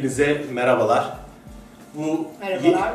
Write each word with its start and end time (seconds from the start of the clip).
Hepinize 0.00 0.42
merhabalar. 0.52 1.12
Bu 1.94 2.26
Merhabalar. 2.40 2.92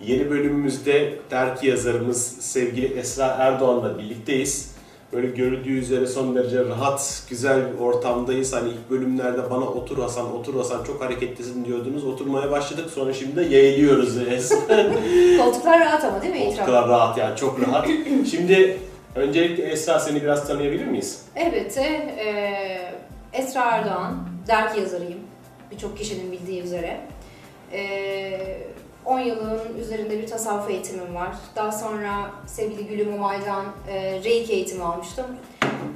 Yeni, 0.00 0.12
yeni 0.12 0.30
bölümümüzde 0.30 1.12
dergi 1.30 1.68
yazarımız 1.68 2.36
sevgili 2.40 2.98
Esra 2.98 3.26
Erdoğan'la 3.26 3.98
birlikteyiz. 3.98 4.74
Böyle 5.12 5.26
görüldüğü 5.26 5.78
üzere 5.78 6.06
son 6.06 6.36
derece 6.36 6.64
rahat, 6.64 7.22
güzel 7.30 7.72
bir 7.72 7.78
ortamdayız. 7.78 8.52
Hani 8.52 8.68
ilk 8.68 8.90
bölümlerde 8.90 9.50
bana 9.50 9.64
otur 9.64 9.98
Hasan, 9.98 10.34
otur 10.36 10.54
Hasan 10.56 10.84
çok 10.84 11.02
hareketlisin 11.02 11.64
diyordunuz. 11.64 12.04
Oturmaya 12.04 12.50
başladık. 12.50 12.90
Sonra 12.94 13.12
şimdi 13.12 13.36
de 13.36 13.42
yayılıyoruz. 13.56 14.14
Koltuklar 15.38 15.80
rahat 15.80 16.04
ama 16.04 16.22
değil 16.22 16.34
mi? 16.34 16.44
Koltuklar 16.44 16.88
rahat 16.88 17.18
yani 17.18 17.36
çok 17.36 17.60
rahat. 17.68 17.88
Şimdi 18.30 18.78
öncelikle 19.14 19.62
Esra 19.64 20.00
seni 20.00 20.22
biraz 20.22 20.46
tanıyabilir 20.48 20.86
miyiz? 20.86 21.22
Elbette 21.36 21.82
eee, 22.18 22.94
Esra 23.32 23.60
Erdoğan, 23.60 24.28
dergi 24.48 24.80
yazarıyım. 24.80 25.29
Birçok 25.70 25.98
kişinin 25.98 26.32
bildiği 26.32 26.62
üzere. 26.62 27.00
Eee, 27.72 28.58
10 29.04 29.18
yılın 29.20 29.78
üzerinde 29.80 30.18
bir 30.22 30.26
tasavvuf 30.26 30.70
eğitimim 30.70 31.14
var. 31.14 31.34
Daha 31.56 31.72
sonra 31.72 32.30
sevgili 32.46 32.86
Gülüm 32.86 33.14
Umay'dan 33.14 33.64
eee, 33.88 34.20
Reiki 34.24 34.52
eğitimi 34.52 34.84
almıştım. 34.84 35.26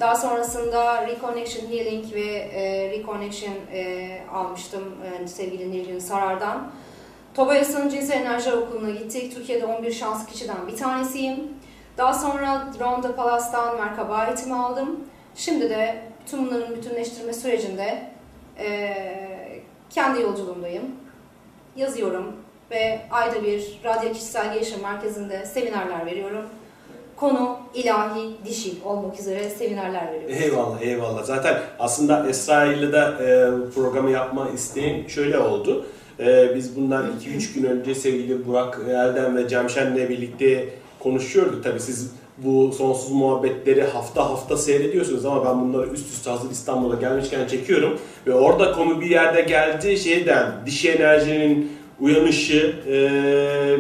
Daha 0.01 0.15
sonrasında 0.17 1.07
Reconnection 1.07 1.71
Healing 1.71 2.15
ve 2.15 2.21
eee, 2.25 2.91
Reconnection 2.91 3.55
eee, 3.73 4.23
almıştım 4.33 4.83
eee, 5.21 5.29
sevgili 5.29 5.71
Nilgün 5.73 5.99
Sarar'dan. 5.99 6.71
Tobayas'ın 7.35 7.89
Cinsel 7.89 8.21
Enerjiler 8.21 8.57
Okulu'na 8.57 8.91
gittik. 8.91 9.35
Türkiye'de 9.35 9.67
11 9.67 9.93
şanslı 9.93 10.33
kişiden 10.33 10.67
bir 10.69 10.77
tanesiyim. 10.77 11.41
Daha 11.99 12.15
sonra 12.15 12.69
Ronda 12.81 13.17
Palas'tan 13.17 13.77
merkaba 13.77 14.27
eğitimi 14.27 14.55
aldım. 14.55 15.01
Şimdi 15.37 15.71
de 15.71 16.03
tüm 16.27 16.47
bunların 16.47 16.77
bütünleştirme 16.77 17.33
sürecinde 17.33 18.03
kendi 19.91 20.23
yolculuğumdayım. 20.23 20.85
Yazıyorum 21.77 22.33
ve 22.71 23.01
ayda 23.11 23.43
bir 23.45 23.81
Radyo 23.85 24.13
Kişisel 24.13 24.55
Gelişim 24.55 24.83
Merkezi'nde 24.83 25.47
seminerler 25.47 26.07
veriyorum. 26.07 26.45
Konu 27.17 27.59
ilahi, 27.75 28.37
dişil 28.45 28.85
olmak 28.85 29.21
üzere 29.21 29.51
seminerler 29.51 30.13
veriyorum. 30.13 30.37
Eyvallah 30.43 30.81
eyvallah. 30.83 31.25
Zaten 31.25 31.61
aslında 31.79 32.29
Esra 32.29 32.65
ile 32.65 32.93
de 32.93 32.99
e, 32.99 33.71
programı 33.75 34.11
yapma 34.11 34.49
isteğim 34.55 35.09
şöyle 35.09 35.39
oldu. 35.39 35.87
E, 36.21 36.55
biz 36.55 36.77
bundan 36.77 37.07
2-3 37.21 37.55
gün 37.55 37.65
önce 37.65 37.95
sevgili 37.95 38.47
Burak 38.47 38.81
Erdem 38.91 39.37
ve 39.37 39.49
Cemşen'le 39.49 40.09
birlikte 40.09 40.69
konuşuyorduk. 41.01 41.65
Tabii 41.65 41.81
siz 41.81 42.13
bu 42.39 42.73
sonsuz 42.73 43.13
muhabbetleri 43.13 43.83
hafta 43.83 44.31
hafta 44.31 44.57
seyrediyorsunuz 44.57 45.25
ama 45.25 45.45
ben 45.45 45.61
bunları 45.61 45.91
üst 45.91 46.13
üste 46.13 46.31
hazır 46.31 46.51
İstanbul'a 46.51 46.95
gelmişken 46.95 47.47
çekiyorum. 47.47 47.99
Ve 48.27 48.35
orada 48.35 48.73
konu 48.73 49.01
bir 49.01 49.11
yerde 49.11 49.41
geldi 49.41 49.99
şeyden 49.99 50.53
dişi 50.67 50.91
enerjinin 50.91 51.73
uyanışı 52.01 52.75
e, 52.89 52.93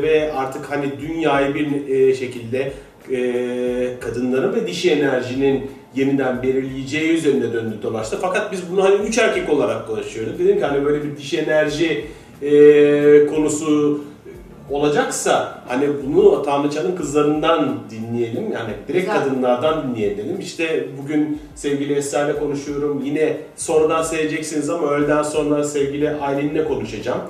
ve 0.03 0.33
artık 0.33 0.71
hani 0.71 1.01
dünyayı 1.01 1.55
bir 1.55 1.89
e, 1.89 2.15
şekilde 2.15 2.73
e, 3.11 4.01
kadınların 4.01 4.55
ve 4.55 4.67
dişi 4.67 4.91
enerjinin 4.91 5.71
yeniden 5.95 6.43
belirleyeceği 6.43 7.11
üzerine 7.11 7.53
döndü 7.53 7.79
dolaştı. 7.83 8.19
Fakat 8.21 8.53
biz 8.53 8.61
bunu 8.73 8.85
hani 8.85 8.95
üç 8.95 9.19
erkek 9.19 9.51
olarak 9.51 9.87
konuşuyorduk. 9.87 10.39
Dedim 10.39 10.59
ki 10.59 10.65
hani 10.65 10.85
böyle 10.85 11.05
bir 11.05 11.17
dişi 11.17 11.39
enerji 11.39 12.05
e, 12.43 13.27
konusu 13.27 14.01
olacaksa 14.71 15.54
hani 15.69 15.89
bunu 16.07 16.43
Tanrıçanın 16.43 16.97
kızlarından 16.97 17.79
dinleyelim. 17.91 18.53
Yani 18.53 18.71
direkt 18.89 19.07
Güzel. 19.07 19.25
kadınlardan 19.25 19.83
dinleyelim 19.83 20.19
dedim. 20.19 20.37
İşte 20.41 20.89
bugün 21.03 21.41
sevgili 21.55 21.95
Esra 21.95 22.25
ile 22.31 22.39
konuşuyorum. 22.39 23.03
Yine 23.05 23.37
sonradan 23.57 24.03
seyredeceksiniz 24.03 24.71
ama 24.71 24.87
öğleden 24.87 25.23
sonra 25.23 25.65
sevgili 25.65 26.11
Aylin'le 26.11 26.69
konuşacağım. 26.69 27.21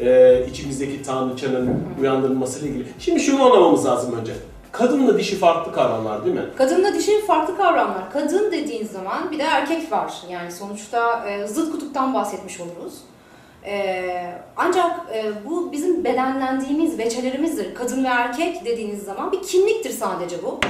Ee, 0.00 0.46
içimizdeki 0.50 1.02
Tanrıçanın 1.02 1.82
uyandırılmasıyla 2.00 2.68
ilgili. 2.68 2.84
Şimdi 2.98 3.20
şunu 3.20 3.42
anlamamız 3.44 3.86
lazım 3.86 4.14
önce. 4.20 4.32
Kadınla 4.72 5.18
dişi 5.18 5.36
farklı 5.36 5.72
kavramlar 5.72 6.24
değil 6.24 6.36
mi? 6.36 6.44
Kadınla 6.56 6.94
dişil 6.94 7.20
farklı 7.26 7.56
kavramlar. 7.56 8.10
Kadın 8.12 8.52
dediğin 8.52 8.86
zaman 8.86 9.30
bir 9.30 9.38
de 9.38 9.42
erkek 9.42 9.92
var. 9.92 10.12
Yani 10.30 10.52
sonuçta 10.52 11.28
e, 11.28 11.46
zıt 11.46 11.72
kutuptan 11.72 12.14
bahsetmiş 12.14 12.60
oluruz. 12.60 12.94
E, 13.66 14.04
ancak 14.56 15.00
e, 15.14 15.32
bu 15.46 15.72
bizim 15.72 16.04
bedenlendiğimiz 16.04 16.98
veçelerimizdir. 16.98 17.74
Kadın 17.74 18.04
ve 18.04 18.08
erkek 18.08 18.64
dediğiniz 18.64 19.02
zaman 19.02 19.32
bir 19.32 19.42
kimliktir 19.42 19.90
sadece 19.90 20.42
bu. 20.42 20.60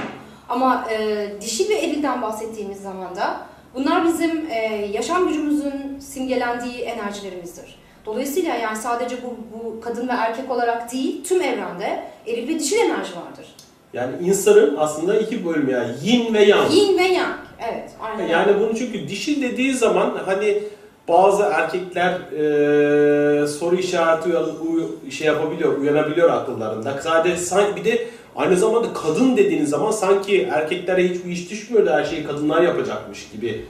Ama 0.49 0.87
e, 0.91 1.27
dişi 1.41 1.69
ve 1.69 1.73
erilden 1.73 2.21
bahsettiğimiz 2.21 2.81
zaman 2.81 3.15
da 3.15 3.41
bunlar 3.75 4.05
bizim 4.05 4.47
e, 4.49 4.89
yaşam 4.93 5.27
gücümüzün 5.27 5.99
simgelendiği 5.99 6.79
enerjilerimizdir. 6.79 7.75
Dolayısıyla 8.05 8.55
yani 8.55 8.77
sadece 8.77 9.15
bu, 9.23 9.37
bu 9.53 9.81
kadın 9.81 10.07
ve 10.07 10.11
erkek 10.11 10.51
olarak 10.51 10.91
değil, 10.91 11.23
tüm 11.23 11.41
evrende 11.41 12.03
eril 12.27 12.47
ve 12.47 12.59
dişil 12.59 12.77
enerji 12.77 13.15
vardır. 13.15 13.45
Yani 13.93 14.15
insanın 14.21 14.75
aslında 14.77 15.19
iki 15.19 15.45
bölümü 15.45 15.71
yani 15.71 15.91
yin 16.03 16.33
ve 16.33 16.43
yang. 16.43 16.73
Yin 16.73 16.97
ve 16.97 17.03
yang. 17.03 17.35
Evet, 17.71 17.91
aynen. 18.01 18.27
Yani 18.27 18.59
bunu 18.59 18.75
çünkü 18.75 19.07
dişi 19.07 19.41
dediği 19.41 19.73
zaman 19.73 20.17
hani 20.25 20.63
bazı 21.07 21.43
erkekler 21.43 22.11
e, 22.13 23.47
soru 23.47 23.75
işareti 23.75 24.29
uyan- 24.29 24.67
uy- 24.67 25.11
şey 25.11 25.27
yapabiliyor, 25.27 25.77
uyanabiliyor 25.77 26.29
akıllarında. 26.29 27.01
Sadece 27.03 27.37
sanki 27.37 27.75
bir 27.75 27.85
de 27.91 28.07
aynı 28.35 28.57
zamanda 28.57 28.93
kadın 28.93 29.37
dediğiniz 29.37 29.69
zaman 29.69 29.91
sanki 29.91 30.41
erkeklere 30.51 31.03
hiç 31.09 31.25
bu 31.25 31.29
iş 31.29 31.51
düşmüyor 31.51 31.85
da 31.85 31.95
her 31.95 32.03
şeyi 32.05 32.23
kadınlar 32.27 32.61
yapacakmış 32.61 33.29
gibi 33.31 33.65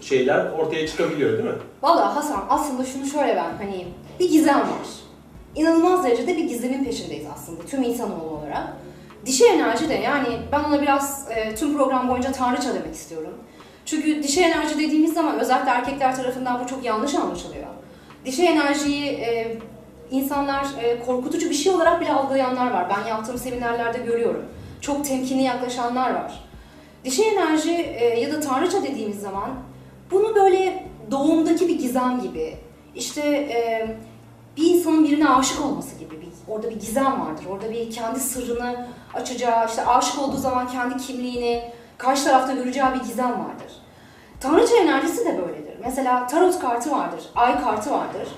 şeyler 0.00 0.46
ortaya 0.58 0.86
çıkabiliyor 0.86 1.32
değil 1.32 1.44
mi? 1.44 1.54
Valla 1.82 2.16
Hasan 2.16 2.44
aslında 2.48 2.84
şunu 2.84 3.06
şöyle 3.06 3.36
ben 3.36 3.64
hani 3.66 3.86
bir 4.20 4.30
gizem 4.30 4.58
var. 4.60 4.66
İnanılmaz 5.54 6.04
derecede 6.04 6.36
bir 6.36 6.44
gizemin 6.44 6.84
peşindeyiz 6.84 7.26
aslında 7.34 7.62
tüm 7.70 7.82
insanoğlu 7.82 8.30
olarak. 8.30 8.68
Dişi 9.26 9.44
enerji 9.46 9.88
de 9.88 9.94
yani 9.94 10.26
ben 10.52 10.64
ona 10.64 10.82
biraz 10.82 11.26
e, 11.30 11.54
tüm 11.54 11.76
program 11.76 12.08
boyunca 12.08 12.32
tanrıça 12.32 12.74
demek 12.74 12.94
istiyorum. 12.94 13.32
Çünkü 13.86 14.22
dişi 14.22 14.40
enerji 14.40 14.78
dediğimiz 14.78 15.14
zaman 15.14 15.38
özellikle 15.38 15.70
erkekler 15.70 16.16
tarafından 16.16 16.64
bu 16.64 16.66
çok 16.66 16.84
yanlış 16.84 17.14
anlaşılıyor. 17.14 17.66
Dişi 18.24 18.46
enerjiyi 18.46 19.06
e, 19.06 19.58
insanlar 20.10 20.66
e, 20.82 21.02
korkutucu 21.06 21.50
bir 21.50 21.54
şey 21.54 21.72
olarak 21.72 22.00
bile 22.00 22.12
algılayanlar 22.12 22.70
var. 22.70 22.86
Ben 22.90 23.08
yaptığım 23.08 23.38
seminerlerde 23.38 23.98
görüyorum. 23.98 24.44
Çok 24.80 25.04
temkinli 25.04 25.42
yaklaşanlar 25.42 26.14
var. 26.14 26.44
Dişi 27.04 27.22
enerji 27.24 27.72
e, 27.72 28.20
ya 28.20 28.32
da 28.32 28.40
tanrıça 28.40 28.82
dediğimiz 28.82 29.20
zaman 29.20 29.50
bunu 30.10 30.34
böyle 30.34 30.86
doğumdaki 31.10 31.68
bir 31.68 31.78
gizem 31.78 32.20
gibi, 32.20 32.56
işte 32.94 33.20
e, 33.30 33.86
bir 34.56 34.74
insanın 34.74 35.04
birine 35.04 35.28
aşık 35.28 35.64
olması 35.64 35.98
gibi 35.98 36.20
bir, 36.20 36.28
orada 36.48 36.70
bir 36.70 36.80
gizem 36.80 37.20
vardır. 37.20 37.44
Orada 37.50 37.70
bir 37.70 37.90
kendi 37.90 38.20
sırrını 38.20 38.86
açacağı, 39.14 39.66
işte 39.68 39.86
aşık 39.86 40.18
olduğu 40.18 40.36
zaman 40.36 40.68
kendi 40.68 40.96
kimliğini 40.96 41.62
karşı 42.02 42.24
tarafta 42.24 42.52
göreceği 42.52 42.86
bir 42.94 43.08
gizem 43.08 43.30
vardır. 43.30 43.72
Tanrıça 44.40 44.76
enerjisi 44.76 45.24
de 45.24 45.38
böyledir. 45.42 45.74
Mesela 45.84 46.26
tarot 46.26 46.58
kartı 46.58 46.90
vardır, 46.90 47.20
ay 47.34 47.60
kartı 47.62 47.90
vardır. 47.90 48.28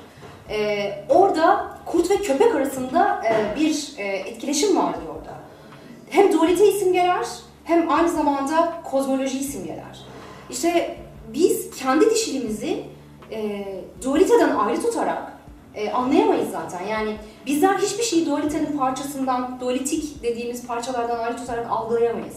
E, 0.50 0.90
orada 1.08 1.70
kurt 1.86 2.10
ve 2.10 2.16
köpek 2.16 2.54
arasında 2.54 3.22
e, 3.24 3.60
bir 3.60 3.94
e, 3.98 4.04
etkileşim 4.04 4.76
vardır 4.76 5.02
orada. 5.16 5.34
Hem 6.10 6.32
dualite 6.32 6.72
simgeler 6.72 7.26
hem 7.64 7.92
aynı 7.92 8.08
zamanda 8.08 8.72
kozmolojiyi 8.84 9.44
simgeler. 9.44 10.04
İşte 10.50 10.96
biz 11.34 11.70
kendi 11.70 12.10
dişiliğimizi 12.10 12.84
e, 13.30 13.64
dualiteden 14.02 14.56
ayrı 14.56 14.82
tutarak 14.82 15.32
e, 15.74 15.90
anlayamayız 15.90 16.50
zaten. 16.50 16.86
Yani 16.86 17.16
bizler 17.46 17.74
hiçbir 17.74 18.02
şeyi 18.02 18.26
dualitenin 18.26 18.78
parçasından, 18.78 19.60
dualitik 19.60 20.22
dediğimiz 20.22 20.66
parçalardan 20.66 21.18
ayrı 21.18 21.36
tutarak 21.36 21.66
algılayamayız. 21.70 22.36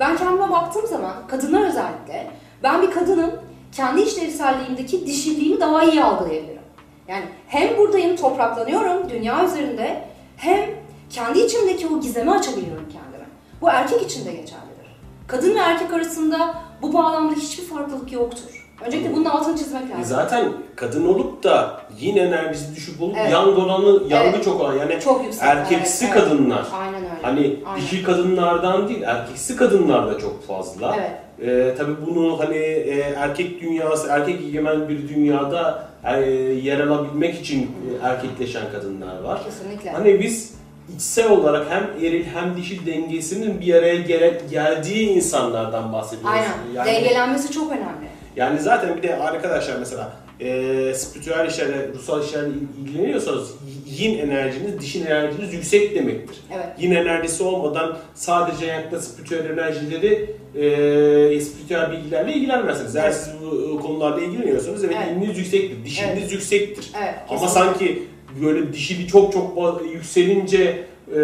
Ben 0.00 0.16
kendime 0.16 0.50
baktığım 0.50 0.86
zaman, 0.86 1.14
kadınlar 1.28 1.68
özellikle, 1.68 2.30
ben 2.62 2.82
bir 2.82 2.90
kadının 2.90 3.32
kendi 3.72 4.00
işlevselliğimdeki 4.00 5.06
dişiliğimi 5.06 5.60
daha 5.60 5.84
iyi 5.84 6.04
algılayabilirim. 6.04 6.62
Yani 7.08 7.24
hem 7.46 7.78
buradayım, 7.78 8.16
topraklanıyorum 8.16 9.10
dünya 9.10 9.44
üzerinde, 9.44 10.04
hem 10.36 10.70
kendi 11.10 11.38
içimdeki 11.38 11.88
o 11.88 12.00
gizemi 12.00 12.30
açabiliyorum 12.30 12.88
kendime. 12.92 13.26
Bu 13.60 13.68
erkek 13.68 14.02
için 14.02 14.26
de 14.26 14.30
geçerlidir. 14.30 15.00
Kadın 15.26 15.54
ve 15.54 15.58
erkek 15.58 15.92
arasında 15.92 16.54
bu 16.82 16.92
bağlamda 16.92 17.34
hiçbir 17.34 17.64
farklılık 17.64 18.12
yoktur. 18.12 18.59
Öncelikle 18.86 19.12
bunun 19.12 19.24
altını 19.24 19.58
çizmek 19.58 19.82
E 19.82 19.88
lazım. 19.90 20.04
zaten 20.04 20.48
kadın 20.76 21.08
olup 21.08 21.42
da 21.44 21.80
yin 22.00 22.16
enerjisi 22.16 22.76
düşük 22.76 23.02
olup 23.02 23.16
Evet. 23.20 23.32
yang 23.32 23.58
olanı, 23.58 24.02
yangı 24.08 24.28
Evet. 24.34 24.44
çok 24.44 24.60
olan 24.60 24.74
yani 24.76 25.00
Çok 25.04 25.24
yüksek. 25.24 25.42
erkeksi 25.44 26.04
evet, 26.04 26.14
evet. 26.16 26.24
kadınlar. 26.28 26.64
Aynen 26.72 26.94
öyle. 26.94 27.08
Hani 27.22 27.56
Aynen. 27.66 27.80
dişi 27.82 28.02
kadınlardan 28.02 28.88
değil, 28.88 29.02
erkeksi 29.02 29.56
kadınlar 29.56 30.14
da 30.14 30.18
çok 30.18 30.46
fazla. 30.46 30.96
Evet. 30.98 31.10
Ee, 31.42 31.74
tabii 31.78 31.92
bunu 32.06 32.38
hani 32.38 32.56
e, 32.56 32.98
erkek 33.16 33.60
dünyası, 33.60 34.08
erkek 34.10 34.40
egemen 34.40 34.88
bir 34.88 35.08
dünyada 35.08 35.84
e, 36.04 36.20
yer 36.62 36.80
alabilmek 36.80 37.34
için 37.40 37.62
e, 37.62 38.06
erkekleşen 38.06 38.62
kadınlar 38.72 39.20
var. 39.22 39.44
Kesinlikle. 39.44 39.90
Hani 39.90 40.20
biz 40.20 40.54
içsel 40.96 41.30
olarak 41.30 41.66
hem 41.70 41.90
eril 42.04 42.24
hem 42.34 42.56
dişil 42.56 42.86
dengesinin 42.86 43.60
bir 43.60 43.74
araya 43.74 43.96
gele- 43.96 44.40
geldiği 44.50 45.08
insanlardan 45.08 45.92
bahsediyoruz. 45.92 46.30
Aynen. 46.40 46.74
Yani, 46.74 46.86
Dengelenmesi 46.86 47.52
çok 47.52 47.70
önemli. 47.72 48.09
Yani 48.36 48.60
zaten 48.60 48.96
bir 48.96 49.02
de 49.02 49.16
arkadaşlar 49.16 49.76
mesela 49.78 50.12
e, 50.40 50.94
spiritüel 50.94 51.48
işlerle, 51.48 51.88
ruhsal 51.94 52.24
işlerle 52.24 52.48
ilgileniyorsanız 52.84 53.54
yin 53.86 54.18
enerjiniz, 54.18 54.80
dişin 54.80 55.06
enerjiniz 55.06 55.54
yüksek 55.54 55.94
demektir. 55.94 56.36
Evet. 56.54 56.66
Yin 56.78 56.90
enerjisi 56.90 57.42
olmadan 57.42 57.96
sadece 58.14 58.72
ayakta 58.72 59.00
spiritüel 59.00 59.50
enerjileri, 59.50 60.36
e, 60.54 61.40
spiritüel 61.40 61.92
bilgilerle 61.92 62.32
ilgilenmezsiniz. 62.32 62.96
Eğer 62.96 63.10
siz 63.10 63.34
bu 63.42 63.78
e, 63.78 63.82
konularla 63.82 64.20
ilgileniyorsanız 64.20 64.84
evet, 64.84 64.96
Evet. 64.98 65.16
yininiz 65.16 65.38
yüksektir, 65.38 65.84
dişiniz 65.84 66.18
Evet. 66.18 66.32
yüksektir. 66.32 66.92
Evet. 67.02 67.14
Ama 67.28 67.48
sanki 67.48 68.02
böyle 68.42 68.72
dişili 68.72 69.06
çok 69.06 69.32
çok 69.32 69.82
yükselince 69.92 70.84
e, 71.14 71.20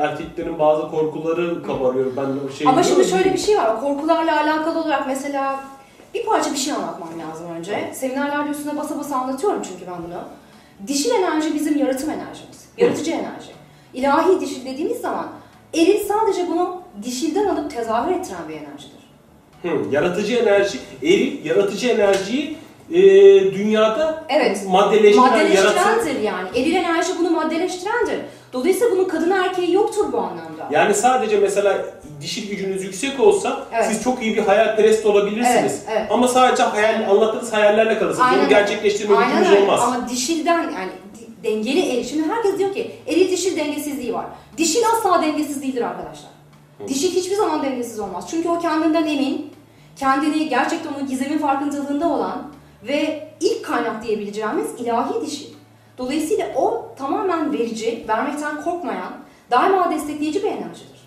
erkeklerin 0.00 0.58
bazı 0.58 0.88
korkuları 0.88 1.62
kabarıyor. 1.62 2.06
Ben 2.16 2.54
şey 2.58 2.68
Ama 2.68 2.82
şimdi 2.82 3.04
şöyle 3.04 3.32
bir 3.32 3.38
şey 3.38 3.56
var. 3.56 3.74
O 3.74 3.80
korkularla 3.80 4.42
alakalı 4.42 4.80
olarak 4.80 5.06
mesela 5.06 5.60
bir 6.14 6.24
parça 6.26 6.52
bir 6.52 6.56
şey 6.58 6.72
anlatmam 6.72 7.08
lazım 7.20 7.46
önce. 7.50 7.90
Seminerlerde 7.94 8.50
üstüne 8.50 8.76
basa 8.76 8.98
basa 8.98 9.16
anlatıyorum 9.16 9.62
çünkü 9.62 9.86
ben 9.92 10.02
bunu. 10.08 10.22
Dişil 10.88 11.10
enerji 11.10 11.54
bizim 11.54 11.78
yaratım 11.78 12.10
enerjimiz. 12.10 12.68
Yaratıcı 12.76 13.10
enerji. 13.10 13.50
İlahi 13.94 14.40
dişil 14.40 14.66
dediğimiz 14.66 15.00
zaman 15.00 15.28
eril 15.74 15.98
sadece 16.08 16.48
bunu 16.48 16.82
dişilden 17.02 17.46
alıp 17.46 17.70
tezahür 17.70 18.12
ettiren 18.12 18.48
bir 18.48 18.54
enerjidir. 18.54 19.00
Hı, 19.62 19.94
yaratıcı 19.94 20.34
enerji, 20.36 20.78
eril 21.02 21.44
yaratıcı 21.44 21.88
enerjiyi 21.88 22.56
e, 22.90 23.02
dünyada 23.54 24.24
Evet. 24.28 24.66
maddeleştiren, 24.68 25.24
yaratı, 25.24 25.76
Maddeleştirendir 25.76 26.20
yani. 26.20 26.48
Eril 26.56 26.74
enerji 26.74 27.12
bunu 27.18 27.30
maddeleştirendir. 27.30 28.18
Dolayısıyla 28.52 28.96
bunun 28.96 29.08
kadın 29.08 29.30
erkeği 29.30 29.72
yoktur 29.72 30.12
bu 30.12 30.18
anlamda. 30.18 30.68
Yani 30.70 30.94
sadece 30.94 31.38
mesela 31.38 31.86
dişil 32.20 32.50
gücünüz 32.50 32.82
yüksek 32.84 33.20
olsa 33.20 33.66
Evet. 33.72 33.86
siz 33.86 34.02
çok 34.02 34.22
iyi 34.22 34.36
bir 34.36 34.42
hayalperest 34.42 35.06
olabilirsiniz. 35.06 35.82
Evet, 35.86 35.98
evet. 35.98 36.06
Ama 36.10 36.28
sadece 36.28 36.62
hayal, 36.62 37.10
anlattığınız 37.10 37.52
hayallerle 37.52 37.98
kalırsınız. 37.98 38.28
Bunu 38.32 38.38
öyle. 38.40 38.48
gerçekleştirme 38.48 39.16
Aynen 39.16 39.30
gücünüz 39.38 39.50
öyle. 39.50 39.62
olmaz. 39.62 39.80
Ama 39.82 40.08
dişilden 40.08 40.62
yani 40.62 40.90
di- 41.18 41.44
dengeli 41.44 41.88
eril. 41.92 42.04
Şimdi 42.04 42.28
herkes 42.28 42.58
diyor 42.58 42.74
ki 42.74 42.90
eril 43.06 43.30
dişil 43.30 43.56
dengesizliği 43.56 44.14
var. 44.14 44.24
Dişil 44.56 44.80
asla 44.96 45.22
dengesiz 45.22 45.62
değildir 45.62 45.82
arkadaşlar. 45.82 46.30
Dişil 46.88 47.10
hiçbir 47.10 47.36
zaman 47.36 47.62
dengesiz 47.62 48.00
olmaz. 48.00 48.24
Çünkü 48.30 48.48
o 48.48 48.58
kendinden 48.58 49.06
emin, 49.06 49.50
kendini 49.96 50.48
gerçekten 50.48 50.90
o 51.04 51.06
gizemin 51.06 51.38
farkındalığında 51.38 52.08
olan 52.08 52.42
ve 52.88 53.28
ilk 53.40 53.64
kaynak 53.64 54.02
diyebileceğimiz 54.04 54.66
ilahi 54.78 55.26
dişil. 55.26 55.46
Dolayısıyla 56.00 56.54
o 56.56 56.94
tamamen 56.98 57.52
verici, 57.52 58.04
vermekten 58.08 58.62
korkmayan, 58.62 59.12
daima 59.50 59.90
destekleyici 59.90 60.42
bir 60.42 60.48
enerjidir. 60.48 61.00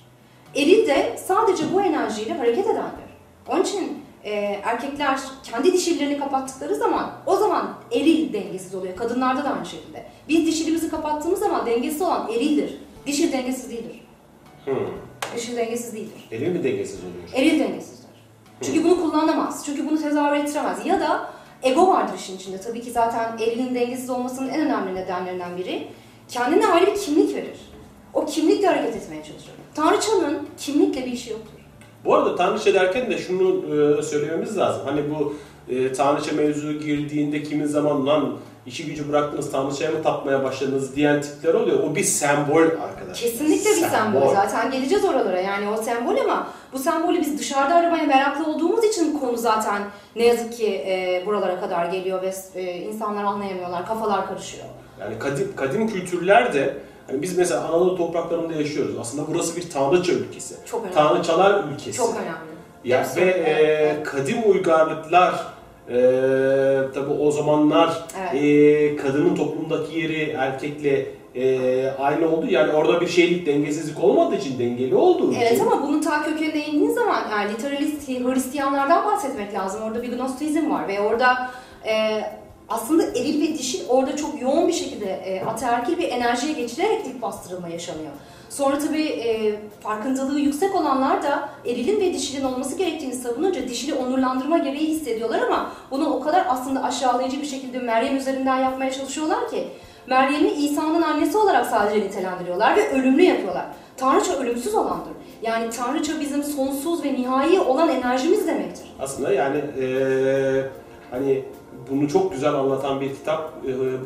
Eril 0.55 0.87
de 0.87 1.15
sadece 1.25 1.63
bu 1.73 1.81
enerjiyle 1.81 2.33
hareket 2.33 2.65
edendir. 2.65 3.09
Onun 3.47 3.63
için 3.63 4.03
e, 4.23 4.31
erkekler 4.63 5.19
kendi 5.43 5.73
dişillerini 5.73 6.19
kapattıkları 6.19 6.75
zaman 6.75 7.11
o 7.25 7.35
zaman 7.35 7.73
eril 7.91 8.33
dengesiz 8.33 8.75
oluyor. 8.75 8.95
Kadınlarda 8.95 9.43
da 9.43 9.53
aynı 9.53 9.65
şekilde. 9.65 10.05
Biz 10.29 10.47
dişilimizi 10.47 10.89
kapattığımız 10.89 11.39
zaman 11.39 11.65
dengesiz 11.65 12.01
olan 12.01 12.29
erildir. 12.31 12.77
Dişil 13.05 13.31
dengesiz 13.31 13.71
değildir. 13.71 14.01
Hı. 14.65 14.75
Dişil 15.35 15.57
dengesiz 15.57 15.93
değildir. 15.93 16.27
Eril 16.31 16.47
mi 16.47 16.63
dengesiz 16.63 16.99
oluyor? 16.99 17.29
Eril 17.33 17.59
dengesizdir. 17.59 18.09
Çünkü 18.61 18.83
bunu 18.83 19.01
kullanamaz. 19.01 19.63
Çünkü 19.65 19.89
bunu 19.89 20.01
tezahür 20.01 20.35
ettiremez. 20.35 20.85
Ya 20.85 20.99
da 20.99 21.29
ego 21.63 21.87
vardır 21.87 22.13
işin 22.17 22.35
içinde. 22.37 22.61
Tabii 22.61 22.81
ki 22.81 22.91
zaten 22.91 23.37
erilin 23.37 23.75
dengesiz 23.75 24.09
olmasının 24.09 24.49
en 24.49 24.61
önemli 24.61 24.95
nedenlerinden 24.95 25.57
biri. 25.57 25.87
Kendine 26.27 26.67
ayrı 26.67 26.91
bir 26.91 26.95
kimlik 26.95 27.35
verir. 27.35 27.59
O 28.13 28.25
kimlikle 28.25 28.67
hareket 28.67 28.95
etmeye 28.95 29.23
çalışır. 29.23 29.51
Tanrıçanın 29.75 30.47
kimlikle 30.57 31.05
bir 31.05 31.11
işi 31.11 31.31
yoktur. 31.31 31.53
Bu 32.05 32.15
arada 32.15 32.35
Tanrıça 32.35 32.73
derken 32.73 33.11
de 33.11 33.17
şunu 33.17 33.75
e, 33.99 34.03
söylememiz 34.03 34.57
lazım. 34.57 34.81
Hani 34.85 35.01
bu 35.09 35.35
e, 35.69 35.93
Tanrıça 35.93 36.35
mevzu 36.35 36.73
girdiğinde 36.73 37.43
kimin 37.43 37.65
zaman 37.65 38.05
lan 38.05 38.37
işi 38.65 38.85
gücü 38.85 39.09
bıraktınız 39.09 39.51
Tanrıça'ya 39.51 39.91
mı 39.91 40.03
tapmaya 40.03 40.43
başladınız 40.43 40.95
diyen 40.95 41.21
tipler 41.21 41.53
oluyor. 41.53 41.79
O 41.79 41.95
bir 41.95 42.03
sembol 42.03 42.61
arkadaşlar. 42.61 43.15
Kesinlikle 43.15 43.69
bir 43.69 43.89
sembol. 43.89 44.33
Zaten 44.33 44.71
geleceğiz 44.71 45.05
oralara. 45.05 45.41
Yani 45.41 45.69
o 45.69 45.77
sembol 45.83 46.17
ama 46.17 46.47
bu 46.73 46.79
sembolü 46.79 47.21
biz 47.21 47.39
dışarıda 47.39 47.75
aramaya 47.75 48.03
meraklı 48.03 48.45
olduğumuz 48.45 48.83
için 48.83 49.19
konu 49.19 49.37
zaten 49.37 49.81
ne 50.15 50.25
yazık 50.25 50.53
ki 50.53 50.67
e, 50.87 51.23
buralara 51.25 51.59
kadar 51.59 51.85
geliyor 51.85 52.21
ve 52.21 52.33
e, 52.55 52.77
insanlar 52.77 53.23
anlayamıyorlar, 53.23 53.85
kafalar 53.85 54.27
karışıyor. 54.27 54.65
Yani 54.99 55.19
kadim, 55.19 55.53
kadim 55.55 55.87
kültürler 55.87 56.53
de 56.53 56.77
hani 57.07 57.21
biz 57.21 57.37
mesela 57.37 57.61
Anadolu 57.63 57.97
topraklarında 57.97 58.53
yaşıyoruz. 58.53 58.95
Aslında 58.99 59.27
burası 59.33 59.55
bir 59.55 59.69
tanrıça 59.69 60.13
ülkesi. 60.13 60.55
Çok 60.65 60.81
önemli. 60.81 60.95
Tanrıçalar 60.95 61.63
ülkesi. 61.63 61.97
Çok 61.97 62.15
önemli. 62.15 62.53
Ya 62.83 63.07
ve 63.15 63.21
e, 63.21 64.03
kadim 64.03 64.37
uygarlıklar 64.45 65.33
e, 65.89 65.95
tabi 66.93 67.11
o 67.19 67.31
zamanlar 67.31 68.03
Evet. 68.21 68.43
e, 68.43 68.95
kadının 68.95 69.35
toplumdaki 69.35 69.99
yeri 69.99 70.29
erkekle 70.29 71.05
e, 71.35 71.89
aynı 71.99 72.29
oldu. 72.29 72.45
Yani 72.49 72.73
orada 72.73 73.01
bir 73.01 73.07
şeylik 73.07 73.45
dengesizlik 73.45 74.03
olmadığı 74.03 74.35
için 74.35 74.59
dengeli 74.59 74.95
olduğu 74.95 75.33
Evet 75.33 75.51
için. 75.51 75.65
ama 75.65 75.87
bunun 75.87 76.01
ta 76.01 76.23
kökenine 76.23 76.65
indiğin 76.65 76.91
zaman 76.91 77.21
yani 77.31 77.53
literalist 77.53 78.09
Hristiyanlardan 78.09 79.05
bahsetmek 79.05 79.53
lazım. 79.53 79.81
Orada 79.83 80.03
bir 80.03 80.11
gnostizm 80.11 80.71
var 80.71 80.87
ve 80.87 81.01
orada 81.01 81.51
e, 81.87 82.21
aslında 82.69 83.03
eril 83.03 83.41
ve 83.41 83.57
dişil 83.57 83.79
orada 83.89 84.15
çok 84.15 84.41
yoğun 84.41 84.67
bir 84.67 84.73
şekilde 84.73 85.05
e, 85.05 85.41
ataerkil 85.45 85.97
bir 85.97 86.09
enerjiye 86.09 86.53
geçilerek 86.53 87.01
ilk 87.05 87.21
bastırılma 87.21 87.67
yaşanıyor. 87.67 88.11
Sonra 88.49 88.79
tabii 88.79 89.03
e, 89.03 89.55
farkındalığı 89.81 90.39
yüksek 90.39 90.75
olanlar 90.75 91.23
da 91.23 91.49
erilin 91.65 92.01
ve 92.01 92.13
dişilin 92.13 92.43
olması 92.43 92.77
gerektiğini 92.77 93.13
savununca 93.13 93.67
dişili 93.69 93.93
onurlandırma 93.93 94.57
gereği 94.57 94.87
hissediyorlar 94.87 95.41
ama 95.41 95.71
bunu 95.91 96.13
o 96.13 96.19
kadar 96.21 96.45
aslında 96.49 96.83
aşağılayıcı 96.83 97.41
bir 97.41 97.45
şekilde 97.47 97.79
Meryem 97.79 98.17
üzerinden 98.17 98.59
yapmaya 98.59 98.91
çalışıyorlar 98.91 99.49
ki 99.49 99.67
Meryem'i 100.07 100.51
İsa'nın 100.51 101.01
annesi 101.01 101.37
olarak 101.37 101.65
sadece 101.65 102.05
nitelendiriyorlar 102.05 102.77
ve 102.77 102.91
ölümlü 102.91 103.21
yapıyorlar. 103.21 103.65
Tanrıça 103.97 104.33
ölümsüz 104.33 104.73
olandır. 104.75 105.13
Yani 105.41 105.69
Tanrıça 105.69 106.19
bizim 106.19 106.43
sonsuz 106.43 107.03
ve 107.03 107.13
nihai 107.13 107.59
olan 107.59 107.89
enerjimiz 107.89 108.47
demektir. 108.47 108.85
Aslında 108.99 109.33
yani 109.33 109.57
e, 109.57 109.85
hani 111.11 111.43
bunu 111.91 112.09
çok 112.09 112.31
güzel 112.33 112.53
anlatan 112.53 113.01
bir 113.01 113.09
kitap 113.15 113.51